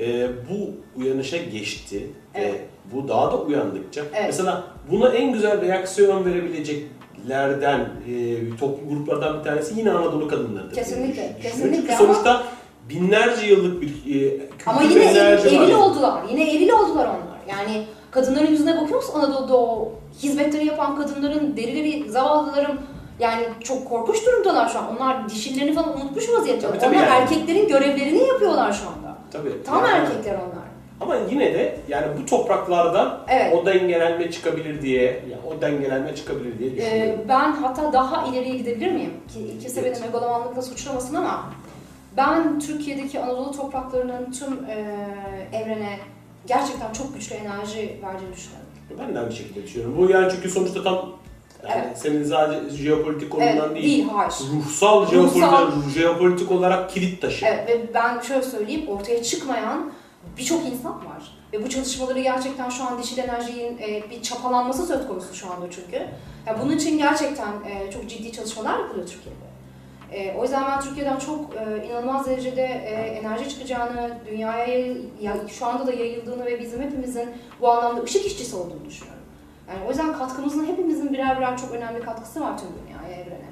Eee, 0.00 0.30
bu 0.50 0.70
uyanışa 1.00 1.36
geçti 1.36 2.06
Evet. 2.34 2.54
ve 2.54 2.60
bu 2.96 3.08
daha 3.08 3.32
da 3.32 3.36
uyandıkça 3.36 4.00
Evet. 4.14 4.24
mesela 4.26 4.64
buna 4.90 5.08
en 5.08 5.32
güzel 5.32 5.62
reaksiyon 5.62 6.24
verebileceklerden 6.24 7.88
eee 8.08 8.56
toplum 8.60 8.88
gruplardan 8.88 9.38
bir 9.38 9.44
tanesi 9.44 9.78
yine 9.78 9.90
Anadolu 9.90 10.28
kadınlarıdır. 10.28 10.74
Kesinlikle, 10.74 11.36
kesinlikle 11.42 11.76
Çünkü 11.76 11.92
ama- 11.92 11.98
sonuçta 12.14 12.42
binlerce 12.88 13.46
yıllık 13.46 13.82
bir 13.82 13.88
kültür 13.88 14.40
Ama 14.66 14.82
yine 14.82 15.02
enerji 15.04 15.48
eril, 15.48 15.74
var. 15.74 15.78
oldular. 15.78 16.22
Yine 16.30 16.54
eril 16.56 16.70
oldular 16.70 17.06
onlar. 17.06 17.58
Yani 17.58 17.84
kadınların 18.10 18.50
yüzüne 18.50 18.76
bakıyor 18.80 18.96
musun 19.02 19.20
Anadolu'da 19.20 19.56
o 19.56 19.92
hizmetleri 20.22 20.66
yapan 20.66 20.96
kadınların, 21.02 21.56
derileri, 21.56 22.10
zavallıların 22.10 22.78
yani 23.20 23.42
çok 23.64 23.88
korkunç 23.88 24.26
durumdalar 24.26 24.68
şu 24.68 24.78
an. 24.78 24.96
Onlar 24.96 25.28
dişillerini 25.28 25.72
falan 25.74 26.00
unutmuş 26.00 26.28
vaziyette. 26.30 26.66
Tabii, 26.66 26.78
tabii 26.78 26.96
onlar 26.96 27.06
yani. 27.06 27.22
erkeklerin 27.22 27.68
görevlerini 27.68 28.28
yapıyorlar 28.28 28.72
şu 28.72 28.88
anda. 28.88 28.99
Tabii. 29.32 29.62
Tam 29.64 29.84
Yani- 29.84 29.98
erkekler 29.98 30.34
onlar. 30.34 30.70
Ama 31.00 31.16
yine 31.30 31.54
de 31.54 31.78
yani 31.88 32.06
bu 32.22 32.26
topraklardan 32.26 33.20
Evet. 33.28 33.54
o 33.54 33.66
dengelenme 33.66 34.30
çıkabilir 34.30 34.82
diye, 34.82 35.02
yani 35.04 35.42
o 35.56 35.60
dengelenme 35.60 36.14
çıkabilir 36.16 36.58
diye 36.58 36.70
Ee, 36.70 36.76
düşünüyorum. 36.76 37.20
ben 37.28 37.52
hatta 37.52 37.92
daha 37.92 38.26
ileriye 38.26 38.56
gidebilir 38.56 38.92
miyim? 38.92 39.12
Ki 39.28 39.58
kimse 39.62 39.80
Evet. 39.80 39.96
beni 39.96 40.06
megalomanlıkla 40.06 40.62
suçlamasın 40.62 41.14
ama 41.14 41.50
ben 42.16 42.58
Türkiye'deki 42.60 43.20
Anadolu 43.20 43.56
topraklarının 43.56 44.32
tüm 44.32 44.64
e, 44.64 44.96
evrene 45.52 45.98
gerçekten 46.46 46.92
çok 46.92 47.14
güçlü 47.14 47.34
enerji 47.34 47.78
verdiğini 48.02 48.32
düşünüyorum. 48.34 48.66
Ben 48.98 49.14
de 49.14 49.18
aynı 49.18 49.32
şekilde 49.32 49.62
düşünüyorum. 49.62 49.94
Bu 49.98 50.10
yani 50.10 50.32
çünkü 50.34 50.50
sonuçta 50.50 50.82
tam 50.82 51.12
yani 51.68 51.82
Evet. 51.86 51.98
senin 51.98 52.24
sadece 52.24 52.76
jeopolitik 52.76 53.30
konudan 53.30 53.48
Evet, 53.56 53.74
değil. 53.74 53.84
değil, 53.84 54.08
hayır. 54.12 54.32
Ruhsal, 54.56 55.02
Ruhsal. 55.02 55.30
jeopolitik, 55.70 55.90
jeopolitik 55.94 56.50
olarak 56.50 56.90
kilit 56.90 57.22
taşı. 57.22 57.46
Evet 57.46 57.68
ve 57.68 57.94
ben 57.94 58.20
şöyle 58.20 58.42
söyleyeyim 58.42 58.88
ortaya 58.88 59.22
çıkmayan 59.22 59.92
birçok 60.38 60.66
insan 60.66 60.92
var. 60.92 61.36
Ve 61.52 61.62
bu 61.64 61.68
çalışmaları 61.68 62.20
gerçekten 62.20 62.68
şu 62.70 62.84
an 62.84 63.02
dişil 63.02 63.18
enerjinin 63.18 63.78
e, 63.78 64.02
bir 64.10 64.22
çapalanması 64.22 64.86
söz 64.86 65.06
konusu 65.08 65.34
şu 65.34 65.46
anda 65.52 65.66
çünkü. 65.70 65.96
Ya 66.46 66.56
bunun 66.62 66.72
için 66.76 66.98
gerçekten 66.98 67.48
e, 67.70 67.90
çok 67.92 68.08
ciddi 68.10 68.32
çalışmalar 68.32 68.78
yapılıyor 68.78 69.06
Türkiye'de. 69.08 69.50
E, 70.12 70.36
o 70.38 70.42
yüzden 70.42 70.64
ben 70.70 70.80
Türkiye'den 70.80 71.18
çok 71.18 71.40
e, 71.54 71.86
inanılmaz 71.86 72.26
derecede 72.26 72.62
e, 72.62 72.90
enerji 72.94 73.48
çıkacağını, 73.50 74.10
dünyaya 74.30 74.66
yay- 74.78 74.96
ya, 75.20 75.36
şu 75.58 75.66
anda 75.66 75.86
da 75.86 75.92
yayıldığını 75.92 76.46
ve 76.46 76.60
bizim 76.60 76.82
hepimizin 76.82 77.28
bu 77.60 77.70
anlamda 77.70 78.02
ışık 78.02 78.26
işçisi 78.26 78.56
olduğunu 78.56 78.84
düşünüyorum. 78.88 79.19
Yani 79.70 79.84
o 79.86 79.88
yüzden 79.88 80.18
katkımızın 80.18 80.66
hepimizin 80.66 81.12
birer 81.12 81.38
birer 81.38 81.58
çok 81.58 81.72
önemli 81.72 82.00
katkısı 82.00 82.40
var 82.40 82.58
tüm 82.58 82.68
dünyaya, 82.68 83.22
evrene. 83.22 83.48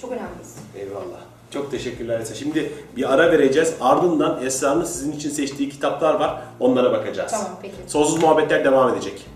Çok 0.00 0.12
önemliyiz. 0.12 0.56
Eyvallah. 0.76 1.20
Çok 1.50 1.70
teşekkürler 1.70 2.20
Esra. 2.20 2.34
Şimdi 2.34 2.72
bir 2.96 3.12
ara 3.14 3.32
vereceğiz. 3.32 3.74
Ardından 3.80 4.42
Esra'nın 4.44 4.84
sizin 4.84 5.12
için 5.12 5.30
seçtiği 5.30 5.68
kitaplar 5.70 6.14
var. 6.14 6.42
Onlara 6.60 6.92
bakacağız. 6.92 7.30
Tamam 7.30 7.58
peki. 7.62 7.74
Sonsuz 7.86 8.22
muhabbetler 8.22 8.64
devam 8.64 8.94
edecek. 8.94 9.26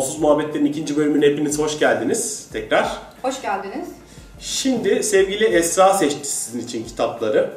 Sonsuz 0.00 0.20
Muhabbetlerin 0.20 0.64
ikinci 0.64 0.96
bölümüne 0.96 1.26
hepiniz 1.26 1.58
hoş 1.58 1.78
geldiniz 1.78 2.48
tekrar. 2.52 2.88
Hoş 3.22 3.42
geldiniz. 3.42 3.88
Şimdi 4.40 5.02
sevgili 5.02 5.44
Esra 5.44 5.92
seçti 5.94 6.28
sizin 6.28 6.60
için 6.60 6.84
kitapları. 6.84 7.50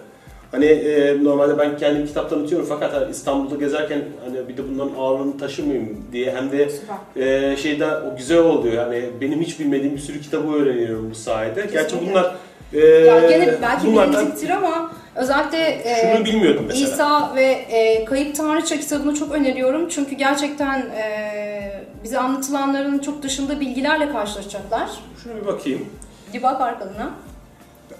Hani 0.51 0.65
e, 0.65 1.23
normalde 1.23 1.58
ben 1.58 1.77
kendim 1.77 2.06
kitap 2.08 2.30
tanıtıyorum 2.30 2.67
fakat 2.69 2.93
hani 2.93 3.12
İstanbul'da 3.12 3.56
gezerken 3.56 4.01
hani 4.25 4.47
bir 4.47 4.58
de 4.58 4.62
bunların 4.69 4.91
ağırlığını 4.99 5.38
taşımayayım 5.38 6.06
diye 6.12 6.36
hem 6.36 6.51
de 6.51 6.69
Süper. 6.69 7.51
e, 7.51 7.58
şeyde 7.58 7.88
o 7.88 8.17
güzel 8.17 8.39
oluyor. 8.39 8.75
Yani 8.75 9.06
benim 9.21 9.41
hiç 9.41 9.60
bilmediğim 9.60 9.95
bir 9.95 10.01
sürü 10.01 10.21
kitabı 10.21 10.54
öğreniyorum 10.54 11.12
bu 11.12 11.15
sayede. 11.15 11.62
Gerçi 11.62 11.73
Kesinlikle. 11.73 12.12
bunlar 12.12 12.36
e, 12.73 12.80
Ya 12.80 13.30
gene 13.30 13.56
belki 13.62 13.88
bunlardan 13.88 14.13
bilinecektir 14.13 14.49
ama 14.49 14.91
özellikle 15.15 15.82
e, 15.84 16.13
şunu 16.15 16.25
bilmiyordum 16.25 16.65
mesela. 16.67 16.88
İsa 16.93 17.36
ve 17.36 17.43
e, 17.45 18.06
Kayıp 18.06 18.36
Tanrıça 18.36 18.77
kitabını 18.77 19.15
çok 19.15 19.32
öneriyorum. 19.32 19.89
Çünkü 19.89 20.15
gerçekten 20.15 20.80
e, 20.80 21.61
bize 22.03 22.19
anlatılanların 22.19 22.99
çok 22.99 23.23
dışında 23.23 23.59
bilgilerle 23.59 24.11
karşılaşacaklar. 24.11 24.89
Şunu 25.23 25.35
bir 25.41 25.45
bakayım. 25.45 25.85
Bir 26.33 26.43
bak 26.43 26.61
arkalarına. 26.61 27.09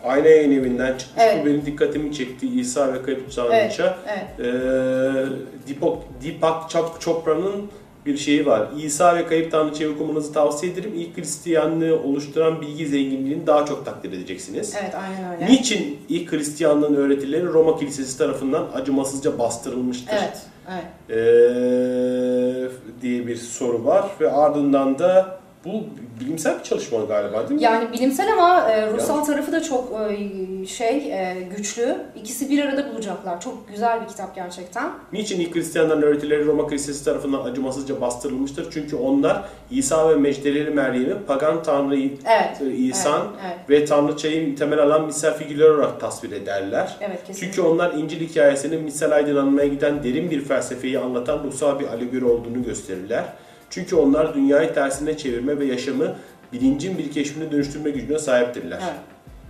Ayna 0.04 0.28
yayın 0.28 0.52
evinden 0.52 0.98
çıkmış. 0.98 1.24
Evet. 1.24 1.42
Bu 1.42 1.46
benim 1.50 1.66
dikkatimi 1.66 2.14
çekti. 2.14 2.48
İsa 2.60 2.94
ve 2.94 3.02
Kayıp 3.04 3.20
Evet, 3.22 3.36
Tanrıça. 3.36 3.98
evet. 4.08 4.40
Ee, 4.40 5.68
Deepak, 5.68 5.98
Deepak 6.24 6.72
Chop- 6.72 7.00
Chopra'nın 7.00 7.70
bir 8.06 8.18
şeyi 8.18 8.46
var. 8.46 8.68
İsa 8.84 9.16
ve 9.16 9.28
Kayıp 9.28 9.52
Tanrıça'yı 9.52 9.92
okumanızı 9.96 10.34
tavsiye 10.34 10.72
ederim. 10.74 10.92
İlk 10.96 11.18
Hristiyanlığı 11.18 12.00
oluşturan 12.00 12.62
bilgi 12.62 12.88
zenginliğini 12.88 13.48
daha 13.48 13.66
çok 13.66 13.86
takdir 13.86 14.12
edeceksiniz. 14.14 14.76
Evet, 14.82 14.96
aynen 14.96 15.34
öyle. 15.34 15.46
Niçin 15.52 16.00
ilk 16.10 16.32
Hristiyanlığın 16.32 16.96
öğretileri 16.96 17.46
Roma 17.46 17.78
Kilisesi 17.80 18.18
tarafından 18.18 18.68
acımasızca 18.74 19.40
bastırılmıştır? 19.40 20.14
Evet, 20.20 20.42
evet. 20.70 20.86
Ee, 21.10 22.70
diye 23.02 23.28
bir 23.28 23.36
soru 23.36 23.86
var 23.86 24.06
ve 24.22 24.32
ardından 24.32 25.00
da 25.00 25.41
bu 25.66 25.84
bilimsel 26.20 26.60
bir 26.60 26.64
çalışma 26.64 27.00
galiba 27.00 27.40
değil 27.50 27.60
mi? 27.60 27.64
Yani 27.64 27.94
bilimsel 27.94 28.34
ama 28.34 28.72
e, 28.72 28.92
ruhsal 28.92 29.24
tarafı 29.24 29.52
da 29.52 29.64
çok 29.64 29.94
e, 30.12 30.66
şey 30.66 30.98
e, 30.98 31.48
güçlü. 31.58 31.98
İkisi 32.16 32.50
bir 32.50 32.66
arada 32.66 32.92
bulacaklar. 32.94 33.42
Çok 33.42 33.68
güzel 33.70 34.02
bir 34.02 34.08
kitap 34.08 34.36
gerçekten. 34.36 34.92
Niçin 35.14 35.40
ilk 35.40 35.56
Hristiyanların 35.56 36.02
öğretileri 36.02 36.46
Roma 36.46 36.68
Kilisesi 36.68 37.06
tarafından 37.06 37.46
acımasızca 37.46 38.02
bastırılmıştır? 38.02 38.68
Çünkü 38.72 38.96
onlar 38.96 39.44
İsa 39.72 40.10
ve 40.10 40.16
Mecdeleli 40.16 40.70
Meryem'i 40.70 41.26
pagan 41.28 41.64
tanrı 41.64 41.96
Evet. 41.96 42.62
e, 42.62 42.72
İsan 42.72 43.22
Evet, 43.48 43.70
ve 43.70 43.86
tanrıçayı 43.86 44.56
temel 44.56 44.80
alan 44.80 45.06
misal 45.06 45.34
figürler 45.34 45.70
olarak 45.70 46.00
tasvir 46.00 46.32
ederler. 46.32 46.98
evet, 47.00 47.10
evet 47.10 47.28
kesinlikle. 47.28 47.48
Çünkü 47.56 47.68
onlar 47.68 47.94
İncil 47.94 48.30
hikayesinin 48.30 48.82
misal 48.84 49.12
aydınlanmaya 49.12 49.68
giden 49.68 50.04
derin 50.04 50.32
bir 50.32 50.42
felsefeyi 50.46 51.00
anlatan 51.00 51.44
ruhsal 51.44 51.80
bir 51.80 51.88
alegori 51.88 52.26
olduğunu 52.26 52.64
gösterirler. 52.64 53.24
Çünkü 53.72 53.96
onlar 53.96 54.34
dünyayı 54.36 54.74
tersine 54.74 55.18
çevirme 55.18 55.60
ve 55.60 55.66
yaşamı 55.66 56.16
bilincin 56.54 56.98
bir 56.98 57.12
keşfine 57.12 57.52
dönüştürme 57.52 57.90
gücüne 57.90 58.20
sahiptirler. 58.20 58.80
Evet. 58.84 59.00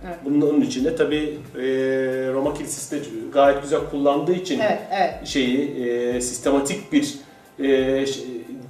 Evet. 0.06 0.16
Bunun 0.24 0.60
içinde 0.60 0.96
tabi 0.96 1.38
Roma 2.34 2.54
Kilisesi 2.54 2.96
de 2.96 3.04
gayet 3.32 3.62
güzel 3.62 3.80
kullandığı 3.90 4.32
için 4.32 4.60
Evet, 4.60 4.78
evet. 4.92 5.26
şeyi 5.26 5.84
e, 5.84 6.20
sistematik 6.20 6.92
bir 6.92 7.14
e, 7.64 8.04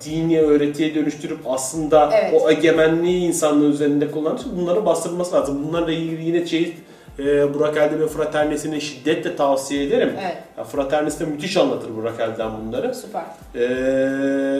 dini 0.05 0.41
öğretiye 0.41 0.95
dönüştürüp 0.95 1.39
aslında 1.47 2.11
Evet. 2.15 2.43
o 2.43 2.51
egemenliği 2.51 3.27
insanlığın 3.29 3.73
üzerinde 3.73 4.11
kullanmış. 4.11 4.43
Bunları 4.57 4.87
bastırılması 4.87 5.35
lazım. 5.35 5.69
Bunlarla 5.69 5.93
ilgili 5.93 6.25
yine 6.25 6.47
şey 6.47 6.75
e, 7.19 7.55
Burak 7.55 7.77
Erdem 7.77 8.01
ve 8.01 8.09
Fraternesini 8.09 8.81
şiddetle 8.81 9.37
tavsiye 9.37 9.85
ederim. 9.87 10.13
Evet. 10.23 10.37
Ya, 10.59 10.65
Fraternes 10.65 11.21
de 11.21 11.25
müthiş 11.25 11.57
anlatır 11.57 11.97
Burak 11.97 12.21
Erdem 12.21 12.51
bunları. 12.67 12.95
Süper. 12.95 13.23
E, 13.55 13.59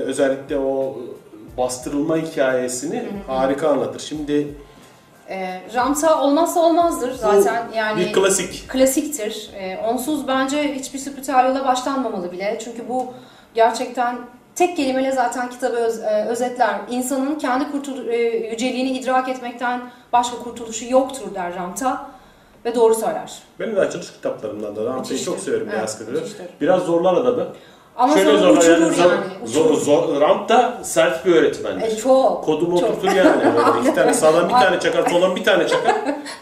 özellikle 0.03 0.59
o 0.59 0.97
bastırılma 1.59 2.17
hikayesini 2.17 3.05
harika 3.27 3.69
anlatır. 3.69 4.01
Şimdi 4.01 4.49
E, 5.29 5.61
Ramta 5.75 6.23
olmazsa 6.23 6.61
olmazdır 6.61 7.13
zaten. 7.15 7.65
bu 7.73 7.77
yani 7.77 8.01
bir 8.01 8.13
klasik. 8.13 8.69
klasiktir. 8.69 9.51
E, 9.59 9.79
onsuz 9.79 10.29
bence 10.29 10.75
hiçbir 10.75 10.99
spiritüel 10.99 11.45
yola 11.49 11.65
başlanmamalı 11.67 12.33
bile. 12.33 12.59
Çünkü 12.65 12.89
bu 12.89 13.15
gerçekten 13.55 14.19
tek 14.55 14.77
kelimeyle 14.77 15.13
zaten 15.13 15.51
kitabı 15.51 15.77
öz- 15.77 16.03
e, 16.03 16.25
özetler. 16.29 16.75
İnsanın 16.91 17.35
kendi 17.39 17.71
kurtul 17.71 18.09
e, 18.09 18.17
yüceliğini 18.51 18.99
idrak 18.99 19.29
etmekten 19.29 19.81
başka 20.13 20.37
kurtuluşu 20.37 20.85
yoktur 20.93 21.35
der 21.35 21.55
Ramta. 21.55 22.11
Ve 22.65 22.75
doğru 22.75 22.95
söyler. 22.95 23.33
Benim 23.61 23.77
de 23.77 23.81
açılış 23.81 24.13
kitaplarımdan 24.13 24.77
da 24.77 24.85
Ramsey'i 24.85 25.23
çok 25.23 25.39
severim 25.41 25.63
Evet, 25.65 25.75
Beyaz 25.77 25.99
Kırı. 25.99 26.21
Biraz 26.61 26.83
zorlar 26.83 27.15
adamı. 27.15 27.47
Ama 27.97 28.15
Şöyle 28.15 28.39
zorlar 28.39 28.63
uçurur 28.63 28.93
zor, 28.93 29.11
yani. 29.11 29.25
Zor, 29.45 29.65
uçurur. 29.65 29.81
zor, 29.81 30.21
Ramp 30.21 30.49
da 30.49 30.79
sert 30.83 31.27
bir 31.27 31.35
öğretmendir. 31.35 31.87
E, 31.87 31.97
çok. 31.97 32.45
Kodumu 32.45 32.81
çok. 32.81 32.91
oturtur 32.91 33.13
yani. 33.17 33.45
Böyle 33.57 33.81
iki 33.81 33.95
tane 33.95 34.15
sağdan 34.15 34.49
bir 34.49 34.55
tane 34.55 34.81
çakar, 34.81 35.11
soldan 35.11 35.37
bir 35.37 35.45
tane 35.45 35.69
çakar. 35.69 35.95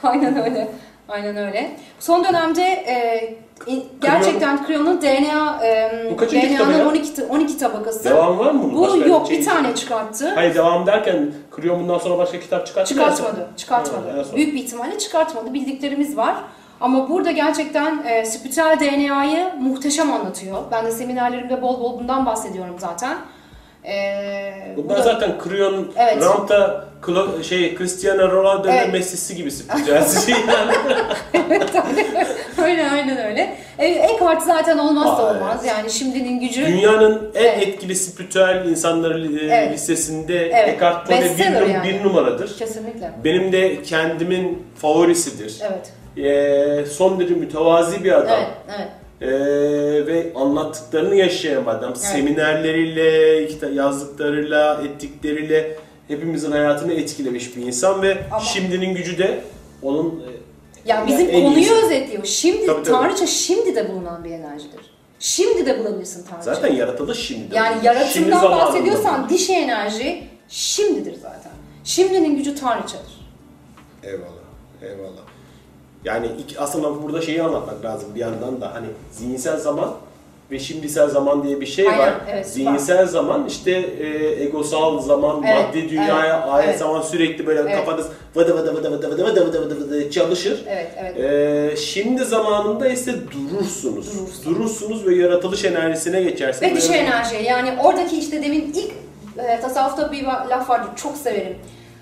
Aynen 0.03 0.45
öyle. 0.45 0.69
Aynen 1.09 1.37
öyle. 1.37 1.77
Son 2.01 2.25
dönemde 2.25 2.63
e, 2.63 3.35
gerçekten 4.01 4.67
Creon'un 4.67 5.03
DNA 5.03 5.65
e, 5.65 5.91
DNA'nın 6.33 6.79
ya? 6.79 6.89
12 6.89 7.25
12 7.25 7.59
tabakası. 7.59 8.05
Devam 8.05 8.39
var 8.39 8.51
mı 8.53 8.63
bunun? 8.63 8.75
Bu 8.75 8.83
Başka 8.83 9.09
yok 9.09 9.27
şey- 9.27 9.39
bir 9.39 9.45
tane 9.45 9.75
çıkarttı. 9.75 10.33
Hayır 10.35 10.55
devam 10.55 10.87
derken 10.87 11.33
Kriyon 11.51 11.81
bundan 11.83 11.99
sonra 11.99 12.19
başka 12.19 12.41
kitap 12.41 12.67
çıkarttı? 12.67 12.89
Çıkartmadı. 12.89 13.49
Çıkartmadı. 13.57 14.11
Ha. 14.11 14.37
Büyük 14.37 14.55
bir 14.55 14.59
ihtimalle 14.59 14.99
çıkartmadı. 14.99 15.55
Bildiklerimiz 15.55 16.17
var. 16.17 16.35
Ama 16.81 17.09
burada 17.09 17.31
gerçekten 17.31 18.03
e, 18.07 18.25
spiritüel 18.25 18.81
DNA'yı 18.81 19.53
muhteşem 19.61 20.13
anlatıyor. 20.13 20.59
Ben 20.71 20.87
de 20.87 20.91
seminerlerimde 20.91 21.63
bol 21.63 21.81
bol 21.81 22.01
bundan 22.01 22.27
bahsediyorum 22.27 22.75
zaten. 22.79 23.17
E, 23.85 24.13
bu 24.77 24.85
Bunlar 24.85 24.99
da- 24.99 25.03
zaten 25.03 25.39
Kriyon, 25.39 25.93
Evet. 25.97 26.23
Ramp 26.23 26.49
da 26.49 26.85
Klo- 27.03 27.45
şey 27.45 27.77
Cristiano 27.79 28.31
Ronaldo'nun 28.33 28.73
Evet. 28.73 28.93
Messi'si 28.93 29.37
gibi 29.37 29.51
spiritüelsi 29.51 30.31
yani. 30.49 30.73
öyle 32.65 32.91
aynen 32.91 33.27
öyle. 33.27 33.57
E, 33.79 33.87
Eckhart 33.89 34.43
zaten 34.43 34.79
olmazsa 34.79 35.27
Aa, 35.27 35.31
olmaz. 35.35 35.65
Yani 35.67 35.91
şimdinin 35.91 36.41
gücü. 36.41 36.67
Dünyanın 36.67 37.31
en 37.35 37.45
Evet. 37.45 37.69
etkili 37.69 37.97
spiritüel 37.97 38.65
insanları 38.69 39.27
e, 39.37 39.47
Evet. 39.57 39.73
listesinde 39.73 40.47
Evet. 40.47 40.69
Eckhart 40.69 41.07
Tolle 41.07 41.23
bir, 41.39 41.45
num- 41.45 41.71
yani. 41.73 41.89
bir 41.89 42.05
numaradır. 42.05 42.59
Kesinlikle. 42.59 43.11
Benim 43.25 43.53
de 43.53 43.83
kendimin 43.83 44.67
favorisidir. 44.77 45.59
Evet. 45.63 45.93
Ee, 46.17 46.87
son 46.87 47.21
derece 47.21 47.35
mütevazi 47.35 48.05
bir 48.05 48.13
adam. 48.13 48.37
Evet. 48.39 48.49
Evet. 48.79 48.89
Ee, 49.21 49.27
ve 50.07 50.33
anlattıklarını 50.35 51.15
yaşayan 51.15 51.63
bir 51.67 51.71
adam. 51.71 51.97
Seminerleriyle, 51.97 53.47
kita- 53.49 53.75
yazdıklarıyla, 53.75 54.83
ettikleriyle 54.83 55.77
hepimizin 56.09 56.53
hayatını 56.53 56.93
etkilemiş 56.93 57.57
bir 57.57 57.63
insan 57.67 58.03
ve 58.03 58.19
Ama- 58.31 58.41
şimdinin 58.41 58.95
gücü 58.95 59.19
de 59.19 59.41
onun 59.83 60.07
e, 60.21 60.31
Yani 60.87 61.09
bizim 61.09 61.31
en 61.31 61.43
konuyu 61.43 61.59
iyisi. 61.59 61.75
özetliyor. 61.75 62.25
Şimdi 62.25 62.67
Tabii, 62.67 62.83
tabii. 62.83 62.95
tanrıça 62.97 63.27
şimdi 63.27 63.77
de 63.77 63.89
bulunan 63.93 64.25
bir 64.25 64.31
enerjidir. 64.31 64.81
Şimdi 65.19 65.67
de 65.67 65.79
bulabilirsin 65.79 66.25
tanrıça. 66.31 66.55
zaten 66.55 66.75
yaratılış 66.75 67.19
şimdi. 67.27 67.55
yani 67.57 67.73
Şimdi 67.75 67.87
yaratımdan 67.87 68.41
zamanında. 68.41 68.67
bahsediyorsan 68.67 69.29
dişi 69.29 69.53
enerji 69.53 70.25
şimdidir 70.49 71.15
zaten. 71.23 71.53
Şimdinin 71.85 72.37
gücü 72.37 72.55
tanrıçadır. 72.55 73.21
Eyvallah. 74.03 74.41
Eyvallah. 74.83 75.21
Yani 76.05 76.29
aslında 76.59 77.03
burada 77.03 77.21
şeyi 77.23 77.43
anlatmak 77.43 77.85
lazım 77.85 78.09
bir 78.15 78.21
yandan 78.21 78.61
da 78.61 78.75
hani 78.75 78.87
zihinsel 79.13 79.57
zaman 79.59 79.95
ve 80.51 80.59
şimdisel 80.59 81.09
zaman 81.09 81.43
diye 81.43 81.61
bir 81.61 81.67
şey 81.67 81.89
Aynen, 81.89 81.99
var. 81.99 82.15
evet, 82.31 82.47
zihinsel 82.47 83.07
zaman 83.07 83.47
işte 83.47 83.71
e, 83.71 84.43
egosal 84.45 84.99
zaman, 85.01 85.43
Evet, 85.47 85.67
maddi 85.69 85.91
dünyaya 85.91 86.37
evet, 86.45 86.53
ait 86.55 86.69
evet. 86.69 86.79
zaman 86.79 87.03
sürekli 87.03 87.47
böyle 87.47 87.61
Evet. 87.61 87.77
kafanız 87.77 88.07
vıdı 88.37 88.59
vıdı 88.59 88.75
vıdı 88.75 88.93
vıdı 88.93 89.11
vıdı 89.11 89.27
vıdı 89.27 89.47
vıdı 89.47 89.61
vıdı 89.61 89.81
vıdı 89.81 90.11
çalışır. 90.11 90.65
Evet, 90.69 90.91
evet. 90.99 91.17
E, 91.73 91.77
şimdi 91.77 92.25
zamanında 92.25 92.89
ise 92.89 93.15
durursunuz. 93.31 94.19
Durursun. 94.19 94.45
Durursunuz 94.55 95.07
ve 95.07 95.15
yaratılış 95.15 95.65
enerjisine 95.65 96.23
geçersiniz. 96.23 96.91
Ve 96.91 96.95
Ve- 96.95 96.99
enerji 96.99 97.37
yani 97.45 97.73
oradaki 97.85 98.19
işte 98.19 98.43
demin 98.43 98.73
ilk 98.75 98.93
e, 99.39 99.61
tasavvufta 99.61 100.13
bir 100.13 100.25
laf 100.25 100.71
vardır 100.71 100.91
çok 100.97 101.17
severim. 101.17 101.57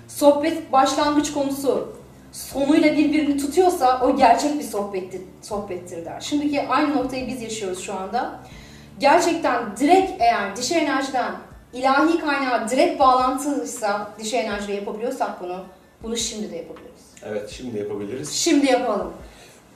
Sohbet 0.07 0.71
başlangıç 0.71 1.33
konusu 1.33 1.98
sonuyla 2.31 2.97
birbirini 2.97 3.37
tutuyorsa 3.37 4.01
o 4.03 4.17
gerçek 4.17 4.59
bir 4.59 4.63
sohbettir, 4.63 5.21
sohbettir 5.41 6.05
der. 6.05 6.19
Şimdiki 6.19 6.67
aynı 6.67 6.97
noktayı 6.97 7.27
biz 7.27 7.41
yaşıyoruz 7.41 7.79
şu 7.83 7.93
anda. 7.93 8.39
Gerçekten 8.99 9.77
direkt 9.79 10.11
eğer 10.21 10.55
dişi 10.55 10.75
enerjiden 10.75 11.31
ilahi 11.73 12.19
kaynağı 12.19 12.69
direkt 12.69 12.99
bağlantılıysa 12.99 14.11
dişi 14.19 14.37
enerjiyle 14.37 14.73
yapabiliyorsak 14.73 15.41
bunu, 15.43 15.63
bunu 16.03 16.17
şimdi 16.17 16.51
de 16.51 16.55
yapabiliriz. 16.55 17.01
Evet 17.25 17.49
şimdi 17.49 17.77
yapabiliriz. 17.77 18.31
Şimdi 18.31 18.65
yapalım. 18.65 19.13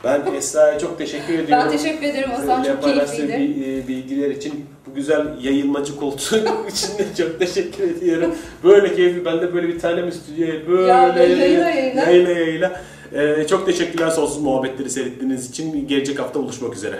Ben 0.03 0.33
Esra'ya 0.33 0.79
çok 0.79 0.97
teşekkür 0.97 1.33
ediyorum. 1.39 1.65
Ben 1.65 1.77
teşekkür 1.77 2.03
ederim 2.03 2.31
Hasan, 2.31 2.63
çok 2.63 2.83
keyifliydi. 2.83 3.31
e, 3.33 3.87
bilgiler 3.87 4.29
için 4.29 4.65
bu 4.87 4.95
güzel 4.95 5.25
yayılmacı 5.43 5.95
koltuğu 5.95 6.35
için 6.69 6.97
de 6.97 7.05
çok 7.17 7.39
teşekkür 7.39 7.83
ediyorum. 7.83 8.35
Böyle 8.63 8.95
keyifli. 8.95 9.25
Ben 9.25 9.41
de 9.41 9.53
böyle 9.53 9.67
bir 9.67 9.79
tane 9.79 10.01
mi 10.01 10.11
stüdyoya 10.11 10.67
böyle 10.67 10.87
Ya, 10.87 11.07
yayına 11.07 11.43
yayına. 11.69 12.01
yayına 12.01 12.29
yayına. 12.29 12.81
Ee, 13.13 13.47
çok 13.49 13.65
teşekkürler 13.65 14.09
sonsuz 14.09 14.41
muhabbetleri 14.41 14.89
seyrettiğiniz 14.89 15.49
için. 15.49 15.87
Gelecek 15.87 16.19
hafta 16.19 16.39
buluşmak 16.39 16.75
üzere. 16.75 16.99